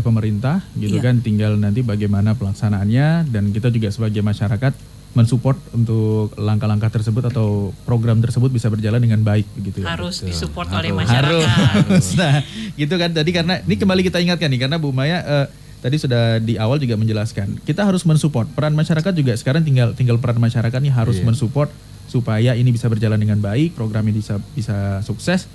pemerintah, 0.00 0.62
gitu 0.78 1.02
Iya. 1.02 1.10
kan. 1.10 1.14
Tinggal 1.18 1.58
nanti 1.58 1.82
bagaimana 1.82 2.38
pelaksanaannya 2.38 3.26
dan 3.26 3.50
kita 3.50 3.74
juga 3.74 3.90
sebagai 3.90 4.22
masyarakat 4.22 4.70
mensupport 5.14 5.54
untuk 5.70 6.34
langkah-langkah 6.34 6.90
tersebut 6.90 7.30
atau 7.30 7.70
program 7.86 8.18
tersebut 8.18 8.50
bisa 8.50 8.66
berjalan 8.66 8.98
dengan 8.98 9.22
baik, 9.22 9.46
begitu 9.54 9.86
ya. 9.86 9.94
Harus 9.94 10.20
Betul. 10.20 10.28
disupport 10.34 10.68
Harus. 10.68 10.78
oleh 10.82 10.90
masyarakat. 10.92 11.48
Harus. 11.48 12.06
Nah, 12.20 12.42
gitu 12.74 12.94
kan 12.98 13.10
tadi 13.10 13.30
karena 13.30 13.54
ini 13.62 13.74
kembali 13.78 14.02
kita 14.02 14.18
ingatkan 14.18 14.50
nih 14.50 14.66
karena 14.66 14.76
Bu 14.76 14.90
Maya 14.90 15.22
eh, 15.22 15.46
tadi 15.78 15.96
sudah 15.98 16.38
di 16.38 16.58
awal 16.58 16.80
juga 16.80 16.98
menjelaskan 16.98 17.62
kita 17.62 17.84
harus 17.84 18.02
mensupport 18.02 18.48
peran 18.50 18.72
masyarakat 18.72 19.12
juga 19.12 19.36
sekarang 19.36 19.62
tinggal 19.62 19.92
tinggal 19.92 20.16
peran 20.18 20.40
masyarakat 20.40 20.80
nih 20.80 20.90
harus 20.90 21.20
Iya. 21.20 21.26
mensupport 21.28 21.70
supaya 22.04 22.52
ini 22.52 22.68
bisa 22.70 22.86
berjalan 22.90 23.16
dengan 23.16 23.38
baik, 23.40 23.74
program 23.74 24.04
ini 24.06 24.18
bisa 24.18 24.36
bisa 24.52 25.00
sukses. 25.06 25.46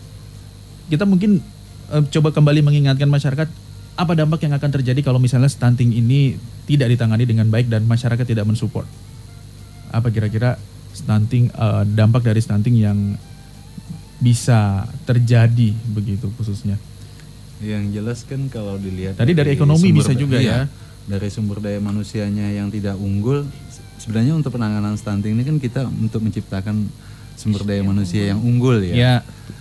Kita 0.87 1.03
mungkin 1.03 1.43
eh, 1.91 2.03
coba 2.09 2.31
kembali 2.31 2.63
mengingatkan 2.63 3.11
masyarakat 3.11 3.47
apa 3.99 4.13
dampak 4.15 4.39
yang 4.47 4.55
akan 4.55 4.71
terjadi 4.71 5.03
kalau 5.03 5.19
misalnya 5.19 5.51
stunting 5.51 5.91
ini 5.91 6.39
tidak 6.63 6.87
ditangani 6.87 7.27
dengan 7.27 7.51
baik 7.51 7.67
dan 7.67 7.83
masyarakat 7.83 8.23
tidak 8.23 8.47
mensupport. 8.47 8.87
Apa 9.89 10.07
kira-kira 10.07 10.55
stunting 10.91 11.47
eh, 11.47 11.83
dampak 11.87 12.23
dari 12.23 12.39
stunting 12.39 12.75
yang 12.75 12.97
bisa 14.19 14.83
terjadi 15.03 15.71
begitu 15.87 16.27
khususnya. 16.35 16.75
Yang 17.59 17.83
jelas 17.93 18.19
kan 18.23 18.47
kalau 18.47 18.75
dilihat 18.75 19.15
Tadi 19.15 19.31
dari 19.31 19.51
ekonomi 19.53 19.79
sumber 19.85 19.97
bisa 19.97 20.11
juga 20.13 20.37
iya, 20.37 20.51
ya. 20.51 20.59
Dari 21.09 21.27
sumber 21.27 21.59
daya 21.59 21.79
manusianya 21.79 22.51
yang 22.51 22.69
tidak 22.69 22.95
unggul, 22.95 23.43
se- 23.67 23.81
sebenarnya 23.99 24.33
untuk 24.33 24.53
penanganan 24.53 24.93
stunting 24.93 25.33
ini 25.33 25.43
kan 25.43 25.57
kita 25.57 25.81
untuk 25.87 26.21
menciptakan 26.21 26.87
sumber 27.33 27.63
daya 27.65 27.81
manusia 27.81 28.29
yang 28.29 28.39
unggul 28.39 28.79
ya. 28.79 28.95
Ya, 28.95 29.15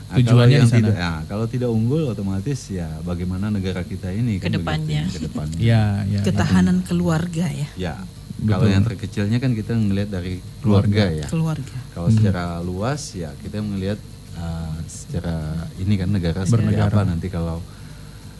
Nah, 0.08 0.16
tujuannya 0.16 0.24
kalau 0.24 0.48
yang 0.56 0.64
di 0.64 0.72
sana. 0.72 0.80
Tidak, 0.80 0.96
ya, 0.96 1.12
kalau 1.26 1.46
tidak 1.46 1.68
unggul 1.68 2.02
otomatis 2.06 2.60
ya 2.66 2.88
bagaimana 3.02 3.52
negara 3.52 3.84
kita 3.84 4.08
ini 4.08 4.40
kan 4.40 4.48
Ke 4.48 4.56
depannya. 4.56 5.02
begitu, 5.04 5.14
ke 5.14 5.20
depannya. 5.28 5.58
Ya, 5.60 5.84
ya. 6.02 6.20
Ketahanan 6.24 6.80
keluarga 6.80 7.46
ya, 7.46 7.68
Ya. 7.76 7.94
Betul. 8.38 8.48
Kalau 8.48 8.66
yang 8.68 8.84
terkecilnya 8.84 9.38
kan 9.38 9.50
kita 9.52 9.72
ngelihat 9.72 10.10
dari 10.10 10.34
keluarga 10.58 11.04
ya. 11.08 11.26
keluarga. 11.26 11.76
Kalau 11.90 12.06
Hmm. 12.06 12.16
secara 12.16 12.44
luas 12.60 13.02
ya 13.12 13.34
kita 13.36 13.58
melihat 13.60 13.98
uh, 14.34 14.78
secara 14.84 15.36
ini 15.76 15.94
kan 15.94 16.08
negara 16.08 16.42
seperti 16.42 16.74
apa 16.76 17.02
nanti 17.02 17.26
kalau 17.26 17.58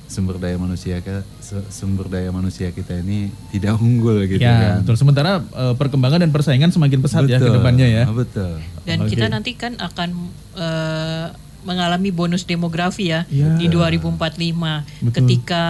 sumber 0.07 0.39
daya 0.39 0.57
manusia 0.57 0.99
kita 0.99 1.21
sumber 1.69 2.09
daya 2.09 2.31
manusia 2.31 2.71
kita 2.71 2.97
ini 2.97 3.29
tidak 3.51 3.77
unggul 3.85 4.25
gitu 4.25 4.39
ya, 4.39 4.57
kan. 4.73 4.77
betul. 4.81 4.97
Sementara 4.97 5.31
eh, 5.37 5.75
perkembangan 5.75 6.23
dan 6.23 6.31
persaingan 6.31 6.71
semakin 6.71 6.99
pesat 6.99 7.27
ya 7.27 7.37
ke 7.37 7.45
Betul, 7.45 7.57
depannya 7.59 7.87
ya. 7.87 8.05
Betul. 8.09 8.57
Dan 8.83 8.99
Oke. 9.03 9.13
kita 9.13 9.29
nanti 9.29 9.53
kan 9.53 9.77
akan 9.77 10.09
eh, 10.57 11.27
mengalami 11.61 12.09
bonus 12.09 12.47
demografi 12.47 13.11
ya 13.11 13.27
Ya. 13.29 13.53
di 13.53 13.67
2045. 13.67 14.17
Betul. 14.17 15.13
Ketika 15.13 15.63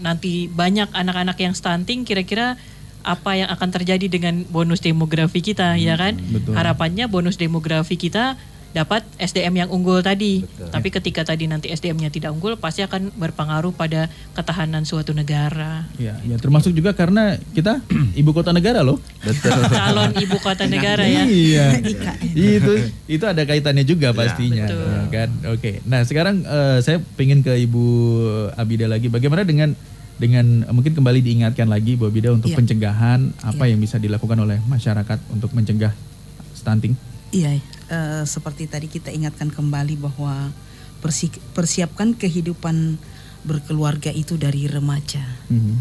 nanti 0.00 0.48
banyak 0.48 0.90
anak-anak 0.90 1.36
yang 1.38 1.52
stunting, 1.52 2.02
kira-kira 2.02 2.56
apa 3.04 3.36
yang 3.36 3.48
akan 3.52 3.68
terjadi 3.70 4.08
dengan 4.08 4.48
bonus 4.48 4.80
demografi 4.80 5.44
kita, 5.44 5.76
ya 5.76 5.94
kan? 5.94 6.16
Hmm, 6.16 6.40
betul. 6.40 6.52
Harapannya 6.56 7.04
bonus 7.06 7.36
demografi 7.36 8.00
kita 8.00 8.40
dapat 8.74 9.06
SDM 9.22 9.64
yang 9.64 9.68
unggul 9.70 10.02
tadi. 10.02 10.42
Tapi 10.58 10.90
ketika 10.90 11.22
tadi 11.22 11.46
nanti 11.46 11.70
SDM-nya 11.70 12.10
tidak 12.10 12.34
unggul, 12.34 12.58
pasti 12.58 12.82
akan 12.82 13.14
berpengaruh 13.14 13.70
pada 13.70 14.10
ketahanan 14.34 14.82
suatu 14.82 15.14
negara. 15.14 15.86
Ya, 15.94 16.18
ya 16.26 16.36
termasuk 16.42 16.74
juga 16.74 16.90
karena 16.90 17.38
kita 17.54 17.78
ibu 18.20 18.34
kota 18.34 18.50
negara 18.50 18.82
loh. 18.82 18.98
Betul. 19.22 19.54
Calon 19.78 20.10
ibu 20.18 20.36
kota 20.42 20.66
negara 20.66 21.06
ya. 21.06 21.22
Iya. 21.22 21.78
itu 22.58 22.72
itu 23.06 23.24
ada 23.24 23.46
kaitannya 23.46 23.86
juga 23.86 24.10
pastinya, 24.10 24.66
Betul. 24.66 24.90
ya 24.90 25.02
kan? 25.06 25.30
Oke. 25.54 25.70
Nah, 25.86 26.02
sekarang 26.02 26.42
eh, 26.42 26.78
saya 26.82 26.98
pengen 27.14 27.46
ke 27.46 27.54
Ibu 27.54 27.86
Abida 28.58 28.90
lagi. 28.90 29.06
Bagaimana 29.06 29.46
dengan 29.46 29.78
dengan 30.14 30.62
mungkin 30.70 30.94
kembali 30.94 31.18
diingatkan 31.20 31.66
lagi 31.66 31.98
Bu 31.98 32.06
Abida 32.06 32.30
untuk 32.30 32.54
Iya. 32.54 32.58
pencegahan 32.62 33.20
apa 33.42 33.64
yang 33.66 33.82
bisa 33.82 33.98
dilakukan 33.98 34.38
oleh 34.38 34.62
masyarakat 34.64 35.18
untuk 35.34 35.50
mencegah 35.50 35.90
stunting? 36.54 36.94
Iya, 37.34 37.58
eh, 37.90 38.22
seperti 38.22 38.70
tadi 38.70 38.86
kita 38.86 39.10
ingatkan 39.10 39.50
kembali 39.50 39.98
bahwa 39.98 40.54
persi- 41.02 41.42
persiapkan 41.50 42.14
kehidupan 42.14 42.96
berkeluarga 43.42 44.08
itu 44.08 44.38
dari 44.38 44.70
remaja. 44.70 45.20
Mhm. 45.50 45.74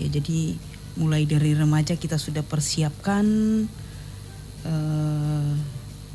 Ya, 0.00 0.08
jadi 0.08 0.56
mulai 0.96 1.28
dari 1.28 1.52
remaja 1.52 1.94
kita 1.94 2.16
sudah 2.16 2.40
persiapkan, 2.40 3.24
eh, 4.64 5.52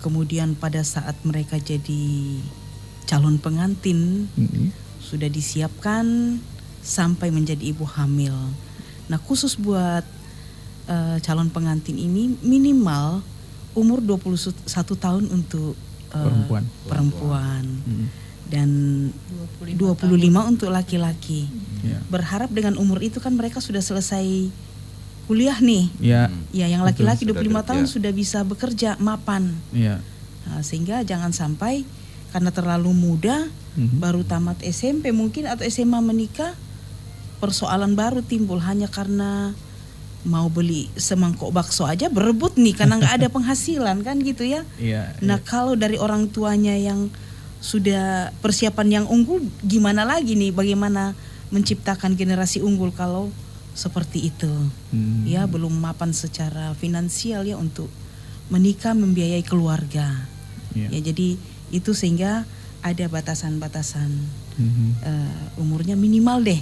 kemudian 0.01 0.57
pada 0.57 0.81
saat 0.81 1.13
mereka 1.21 1.61
jadi 1.61 2.41
calon 3.05 3.37
pengantin 3.37 4.25
Mhm. 4.33 4.73
sudah 4.97 5.29
disiapkan 5.29 6.37
sampai 6.81 7.29
menjadi 7.29 7.61
ibu 7.63 7.85
hamil. 7.85 8.33
Nah 9.07 9.17
khusus 9.17 9.55
buat 9.55 10.03
eh, 10.83 11.17
calon 11.19 11.47
pengantin 11.47 11.95
ini 11.95 12.35
minimal 12.41 13.21
umur 13.71 14.01
21 14.01 14.65
tahun 14.97 15.23
untuk 15.29 15.77
eh, 16.09 16.19
Perempuan. 16.19 16.63
perempuan 16.83 17.63
Hmm. 17.81 18.07
dan 18.47 18.69
25, 19.71 20.43
untuk 20.43 20.67
laki-laki. 20.67 21.47
Ya. 21.81 22.03
Berharap 22.05 22.49
dengan 22.49 22.75
umur 22.75 22.99
itu 22.99 23.17
kan 23.17 23.31
mereka 23.31 23.57
sudah 23.57 23.79
selesai 23.79 24.51
kuliah 25.23 25.55
nih. 25.57 25.87
Ya, 25.97 26.27
Ya, 26.51 26.67
yang 26.67 26.83
laki-laki 26.83 27.23
Sudah 27.23 27.39
25 27.39 27.63
tahun 27.63 27.83
kerja. 27.85 27.93
sudah 27.93 28.11
bisa 28.11 28.39
bekerja 28.43 28.89
mapan. 28.97 29.55
ya. 29.71 30.03
Nah, 30.43 30.59
sehingga 30.59 30.99
jangan 31.01 31.31
sampai 31.31 31.85
karena 32.29 32.49
terlalu 32.49 32.91
muda 32.91 33.47
Mhm. 33.71 34.01
baru 34.01 34.25
tamat 34.25 34.59
SMP 34.61 35.13
mungkin 35.13 35.47
atau 35.47 35.63
SMA 35.63 36.01
menikah 36.01 36.51
persoalan 37.41 37.97
baru 37.97 38.21
timbul 38.21 38.61
hanya 38.61 38.85
karena 38.85 39.51
mau 40.21 40.45
beli 40.47 40.85
semangkok 40.93 41.49
bakso 41.49 41.89
aja 41.89 42.05
berebut 42.05 42.53
nih 42.53 42.77
karena 42.77 43.01
nggak 43.01 43.15
ada 43.17 43.27
penghasilan 43.35 44.05
kan 44.05 44.21
gitu 44.21 44.45
ya. 44.45 44.61
Iya. 44.77 45.17
Nah 45.19 45.41
kalau 45.41 45.73
dari 45.73 45.97
orang 45.97 46.29
tuanya 46.29 46.77
yang 46.77 47.09
sudah 47.57 48.29
persiapan 48.39 49.01
yang 49.01 49.05
unggul 49.05 49.41
gimana 49.61 50.01
lagi 50.01 50.33
nih 50.33 50.49
bagaimana 50.49 51.13
menciptakan 51.49 52.13
generasi 52.13 52.61
unggul 52.61 52.89
kalau 52.89 53.33
seperti 53.73 54.29
itu 54.29 54.49
Hmm. 54.91 55.23
ya 55.23 55.47
belum 55.47 55.71
mapan 55.71 56.11
secara 56.11 56.75
finansial 56.75 57.47
ya 57.47 57.55
untuk 57.55 57.87
menikah 58.49 58.91
membiayai 58.91 59.41
keluarga 59.41 60.27
Iya. 60.73 60.89
ya 60.91 60.99
jadi 61.07 61.39
itu 61.71 61.91
sehingga 61.93 62.43
ada 62.81 63.05
batasan-batasan 63.07 64.09
Mhm. 64.59 64.87
eh, 64.99 65.35
umurnya 65.55 65.95
minimal 65.95 66.43
deh 66.43 66.59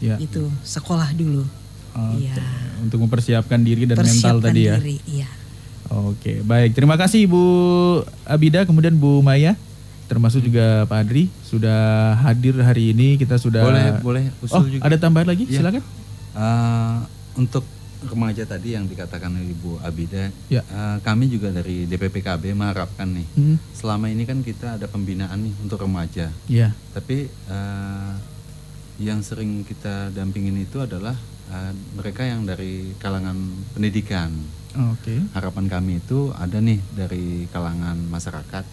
Ya. 0.00 0.16
itu 0.16 0.48
sekolah 0.60 1.12
dulu 1.12 1.44
Oke. 1.90 2.22
Iya. 2.22 2.34
Untuk 2.80 2.98
mempersiapkan 3.00 3.60
diri 3.60 3.82
dan 3.82 3.96
mental 3.96 4.06
persiapkan 4.38 4.46
tadi 4.46 4.60
ya. 4.62 4.76
diri 4.76 4.96
iya 5.06 5.28
Oke, 5.90 6.38
baik. 6.40 6.70
Terima 6.70 6.94
kasih 6.94 7.26
Bu 7.26 7.42
Abida, 8.22 8.62
kemudian 8.62 8.94
Bu 8.94 9.18
Maya, 9.20 9.58
termasuk 10.06 10.38
juga 10.40 10.86
Pak 10.86 11.02
Adri 11.02 11.26
sudah 11.42 12.14
hadir 12.16 12.54
hari 12.56 12.94
ini. 12.94 13.18
Kita 13.18 13.34
sudah 13.34 13.58
Boleh, 13.60 13.86
boleh 13.98 14.24
usul 14.38 14.54
Oh, 14.56 14.64
juga. 14.64 14.86
ada 14.86 14.94
tambahan 14.96 15.26
lagi? 15.26 15.44
Iya. 15.44 15.58
Silakan. 15.58 15.82
Eh, 16.30 16.96
untuk 17.34 17.66
remaja 18.02 18.46
tadi 18.46 18.72
yang 18.72 18.86
dikatakan 18.86 19.34
oleh 19.34 19.50
Ibu 19.50 19.82
Abida, 19.82 20.30
Ya. 20.46 20.62
eh, 20.62 20.96
kami 21.00 21.26
juga 21.26 21.50
dari 21.50 21.84
DPPKB 21.84 22.54
mengharapkan 22.54 23.10
nih, 23.10 23.26
Hmm. 23.34 23.58
selama 23.72 24.06
ini 24.06 24.22
kan 24.22 24.40
kita 24.40 24.78
ada 24.78 24.86
pembinaan 24.86 25.42
nih 25.42 25.54
untuk 25.58 25.82
remaja, 25.82 26.30
Ya. 26.46 26.70
tapi 26.90 27.26
eh, 27.26 28.10
yang 29.00 29.20
sering 29.20 29.64
kita 29.64 30.12
dampingin 30.12 30.54
itu 30.56 30.78
adalah 30.78 31.16
eh, 31.48 31.72
mereka 31.96 32.22
yang 32.22 32.44
dari 32.44 32.92
kalangan 32.96 33.36
pendidikan. 33.72 34.30
Oke. 34.92 35.18
Harapan 35.32 35.66
kami 35.66 35.98
itu 35.98 36.30
ada 36.32 36.60
nih 36.60 36.78
dari 36.92 37.48
kalangan 37.48 37.96
masyarakat. 38.06 38.64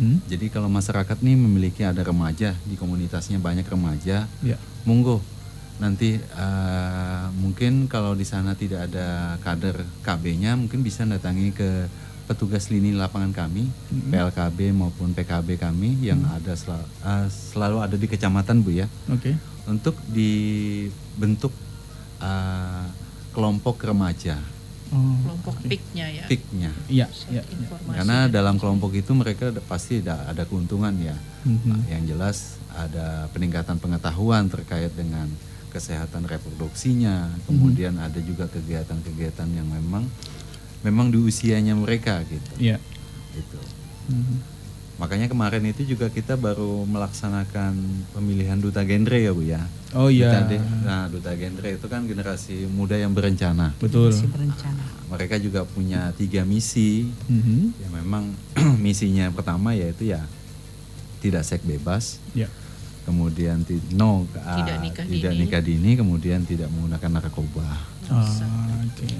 Hmm. 0.00 0.18
Jadi 0.24 0.48
kalau 0.48 0.66
masyarakat 0.66 1.20
nih 1.20 1.36
memiliki 1.36 1.84
ada 1.84 2.00
remaja 2.00 2.56
di 2.64 2.74
komunitasnya 2.74 3.36
banyak 3.38 3.62
remaja, 3.62 4.24
Ya. 4.40 4.56
monggo 4.82 5.20
nanti 5.76 6.16
eh, 6.16 7.24
mungkin 7.36 7.84
kalau 7.84 8.16
di 8.16 8.24
sana 8.24 8.56
tidak 8.56 8.88
ada 8.88 9.36
kader 9.38 9.84
KB-nya 10.00 10.56
mungkin 10.56 10.80
bisa 10.80 11.04
datangi 11.04 11.52
ke 11.52 11.84
petugas 12.24 12.72
lini 12.72 12.90
lapangan 12.90 13.30
kami 13.30 13.68
PLKB 14.08 14.72
maupun 14.72 15.12
PKB 15.12 15.60
kami 15.60 16.00
yang 16.00 16.24
ada 16.26 16.56
sel- 16.56 16.80
eh, 17.04 17.28
selalu 17.28 17.76
ada 17.78 17.94
di 17.94 18.08
kecamatan 18.08 18.64
Bu 18.64 18.72
ya 18.72 18.88
Oke. 19.06 19.36
Untuk 19.66 19.98
dibentuk 20.06 21.52
eh, 22.18 22.86
kelompok 23.30 23.76
remaja 23.82 24.38
Oh. 24.86 25.18
kelompok 25.20 25.66
PIK-nya 25.66 26.06
ya. 26.08 26.24
PIK-nya 26.24 26.70
Iya, 26.86 27.06
iya. 27.28 27.42
Informasi 27.44 27.90
karena 27.92 28.30
dalam 28.30 28.54
kelompok 28.54 28.94
itu 28.94 29.10
mereka 29.12 29.50
ada- 29.50 29.58
pasti 29.60 29.98
ada, 29.98 30.22
ada 30.24 30.46
keuntungan 30.46 30.94
ya 30.96 31.18
Mhm. 31.42 31.90
yang 31.90 32.02
jelas 32.06 32.54
ada 32.70 33.26
peningkatan 33.28 33.76
pengetahuan 33.76 34.46
terkait 34.46 34.94
dengan 34.94 35.26
kesehatan 35.68 36.22
reproduksinya 36.24 37.34
kemudian 37.44 37.98
ada 37.98 38.22
juga 38.22 38.46
kegiatan-kegiatan 38.46 39.48
yang 39.50 39.66
memang 39.66 40.06
memang 40.80 41.10
di 41.10 41.18
usianya 41.18 41.74
mereka 41.74 42.22
gitu 42.22 42.52
Iya. 42.56 42.78
gitu 43.34 43.58
Mhm. 44.08 44.38
Makanya 44.96 45.26
kemarin 45.26 45.60
itu 45.62 45.84
juga 45.86 46.08
kita 46.08 46.34
baru 46.34 46.84
melaksanakan 46.84 47.76
pemilihan 48.10 48.56
duta 48.56 48.80
genre 48.80 49.12
ya 49.14 49.30
bu 49.30 49.42
ya 49.42 49.62
Oh 49.92 50.08
iya. 50.08 50.42
Duta 50.42 50.56
nah 50.82 51.04
duta 51.06 51.32
genre 51.32 51.68
itu 51.70 51.86
kan 51.86 52.02
generasi 52.02 52.64
muda 52.66 52.94
yang 52.94 53.10
berencana 53.10 53.76
Betul. 53.76 54.08
masih 54.08 54.26
berencana 54.26 54.84
mereka 55.06 55.36
juga 55.36 55.62
punya 55.64 56.10
tiga 56.12 56.42
misi 56.42 57.12
Mhm. 57.24 57.76
ya 57.76 57.88
memang 57.94 58.32
misinya 58.82 59.28
pertama 59.30 59.72
yaitu 59.72 60.08
ya 60.08 60.24
tidak 61.18 61.42
seks 61.42 61.62
bebas 61.62 62.16
Ya. 62.32 62.48
kemudian 63.02 63.62
ti- 63.62 63.80
no 63.92 64.24
ah, 64.38 64.58
Tidak 64.58 64.76
nikah 64.80 65.04
tidak 65.04 65.32
dini. 65.32 65.40
nikah 65.42 65.62
dini 65.62 65.90
kemudian 65.94 66.40
tidak 66.42 66.68
menggunakan 66.68 67.10
narkoba 67.14 67.68
Oh, 68.06 68.22
Oke. 68.86 69.10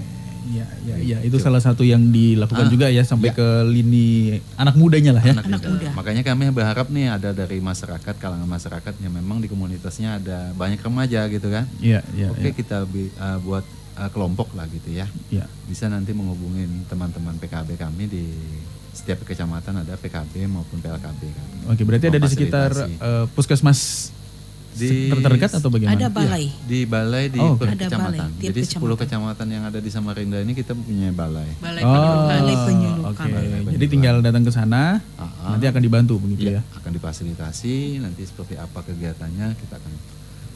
Ya, 0.49 0.67
ya, 0.85 0.95
ya. 0.97 1.19
Itu 1.21 1.37
salah 1.37 1.59
satu 1.59 1.83
yang 1.83 2.09
dilakukan 2.09 2.67
Ah, 2.67 2.71
juga 2.71 2.87
ya 2.87 3.03
sampai 3.03 3.31
ya. 3.31 3.35
ke 3.35 3.47
lini 3.65 4.07
anak 4.55 4.75
mudanya 4.75 5.13
lah 5.13 5.23
ya. 5.23 5.35
anak, 5.35 5.47
muda. 5.49 5.91
makanya 5.93 6.23
kami 6.23 6.51
berharap 6.51 6.87
nih 6.89 7.11
ada 7.11 7.31
dari 7.31 7.59
masyarakat 7.59 8.15
kalangan 8.15 8.47
masyarakat 8.47 8.95
yang 8.99 9.13
memang 9.13 9.39
di 9.39 9.47
komunitasnya 9.47 10.17
ada 10.17 10.51
banyak 10.53 10.79
remaja 10.79 11.27
gitu 11.27 11.49
kan 11.49 11.67
Iya, 11.79 12.01
iya. 12.13 12.31
oke 12.31 12.41
iya. 12.41 12.53
kita 12.53 12.85
bi- 12.85 13.11
ah, 13.17 13.39
buat 13.39 13.67
ah, 13.95 14.07
kelompok 14.09 14.53
lah 14.53 14.67
gitu 14.69 14.93
ya 14.93 15.11
Iya. 15.29 15.51
bisa 15.65 15.87
nanti 15.87 16.11
menghubungin 16.11 16.87
teman-teman 16.87 17.35
PKB 17.37 17.75
kami 17.75 18.07
di 18.07 18.25
setiap 18.93 19.21
kecamatan 19.23 19.83
ada 19.83 19.93
PKB 19.95 20.47
maupun 20.47 20.81
PLKB 20.81 21.21
kan. 21.29 21.47
Oke, 21.69 21.85
berarti 21.85 22.09
ada 22.09 22.17
di 22.17 22.27
sekitar 22.27 22.71
eh, 22.81 23.25
puskesmas 23.31 24.09
Di- 24.77 25.09
ter- 25.09 25.23
terdekat 25.23 25.51
atau 25.55 25.69
bagaimana? 25.69 25.97
ada 25.97 26.07
balai 26.07 26.53
di 26.63 26.85
balai 26.85 27.25
di 27.27 27.39
Oh, 27.39 27.57
per 27.57 27.71
Ada 27.71 27.89
kecamatan. 27.89 28.29
balai, 28.29 28.39
Jadi 28.39 28.61
10 28.61 28.77
kecamatan. 28.77 28.97
kecamatan 29.01 29.47
yang 29.49 29.65
ada 29.65 29.79
di 29.79 29.89
Samarinda 29.89 30.39
ini 30.39 30.53
kita 30.53 30.73
punya 30.73 31.09
balai. 31.11 31.49
Balai 31.57 31.81
Oh, 31.81 31.89
penyuluhan. 31.89 32.27
Balai 32.27 32.55
penyuluhan. 32.63 33.09
Oke, 33.09 33.25
Balai 33.27 33.73
jadi 33.73 33.87
tinggal 33.87 34.15
datang 34.21 34.43
ke 34.43 34.51
sana, 34.51 35.01
Ah, 35.15 35.33
nanti 35.51 35.65
akan 35.65 35.81
dibantu 35.81 36.15
begitu 36.19 36.47
Iya, 36.47 36.61
ya. 36.61 36.77
akan 36.77 36.91
difasilitasi 36.93 37.75
nanti 37.99 38.23
seperti 38.23 38.55
apa 38.55 38.79
kegiatannya 38.83 39.57
kita 39.57 39.75
akan 39.75 39.93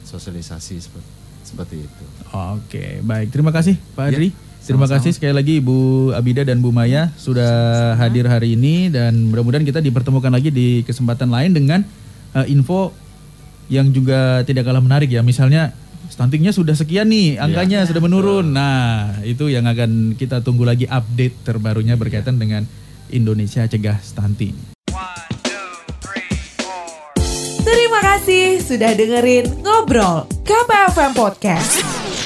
sosialisasi 0.02 0.74
seperti 0.78 1.08
seperti 1.42 1.76
itu. 1.80 2.04
Oke, 2.30 3.00
baik. 3.00 3.28
Terima 3.30 3.50
kasih 3.50 3.80
Pak 3.90 4.04
Ya, 4.04 4.10
Adri. 4.12 4.28
Terima 4.60 4.84
sama-sama. 4.84 5.00
kasih 5.00 5.10
sekali 5.10 5.32
lagi 5.32 5.54
Bu 5.58 5.78
Abida 6.12 6.44
dan 6.44 6.60
Bu 6.60 6.68
Maya 6.68 7.08
sudah 7.16 7.48
hadir 7.96 8.28
hari 8.28 8.54
ini 8.54 8.86
dan 8.86 9.16
mudah-mudahan 9.26 9.64
kita 9.64 9.80
dipertemukan 9.80 10.28
lagi 10.28 10.52
di 10.52 10.84
kesempatan 10.84 11.26
lain 11.26 11.50
dengan 11.50 11.80
eh, 12.30 12.46
info 12.46 12.92
yang 13.70 13.94
juga 13.94 14.42
tidak 14.42 14.66
kalah 14.66 14.82
menarik 14.82 15.08
ya. 15.08 15.22
Misalnya 15.22 15.72
stuntingnya 16.10 16.50
sudah 16.50 16.74
sekian 16.74 17.08
nih, 17.08 17.38
angkanya 17.38 17.86
sudah 17.86 18.02
menurun. 18.02 18.50
Nah, 18.50 19.14
itu 19.22 19.46
yang 19.46 19.64
akan 19.64 20.18
kita 20.18 20.42
tunggu 20.42 20.66
lagi 20.66 20.90
update 20.90 21.46
terbarunya 21.46 21.94
berkaitan 21.94 22.36
dengan 22.36 22.66
Indonesia 23.14 23.64
cegah 23.64 24.02
stunting. 24.02 24.52
Terima 27.62 28.00
kasih 28.02 28.58
sudah 28.58 28.90
dengerin 28.98 29.62
Ngobrol 29.62 30.26
KPFM 30.42 31.14
Podcast. 31.14 31.78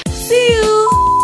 See 0.09 0.57
you! 0.57 1.14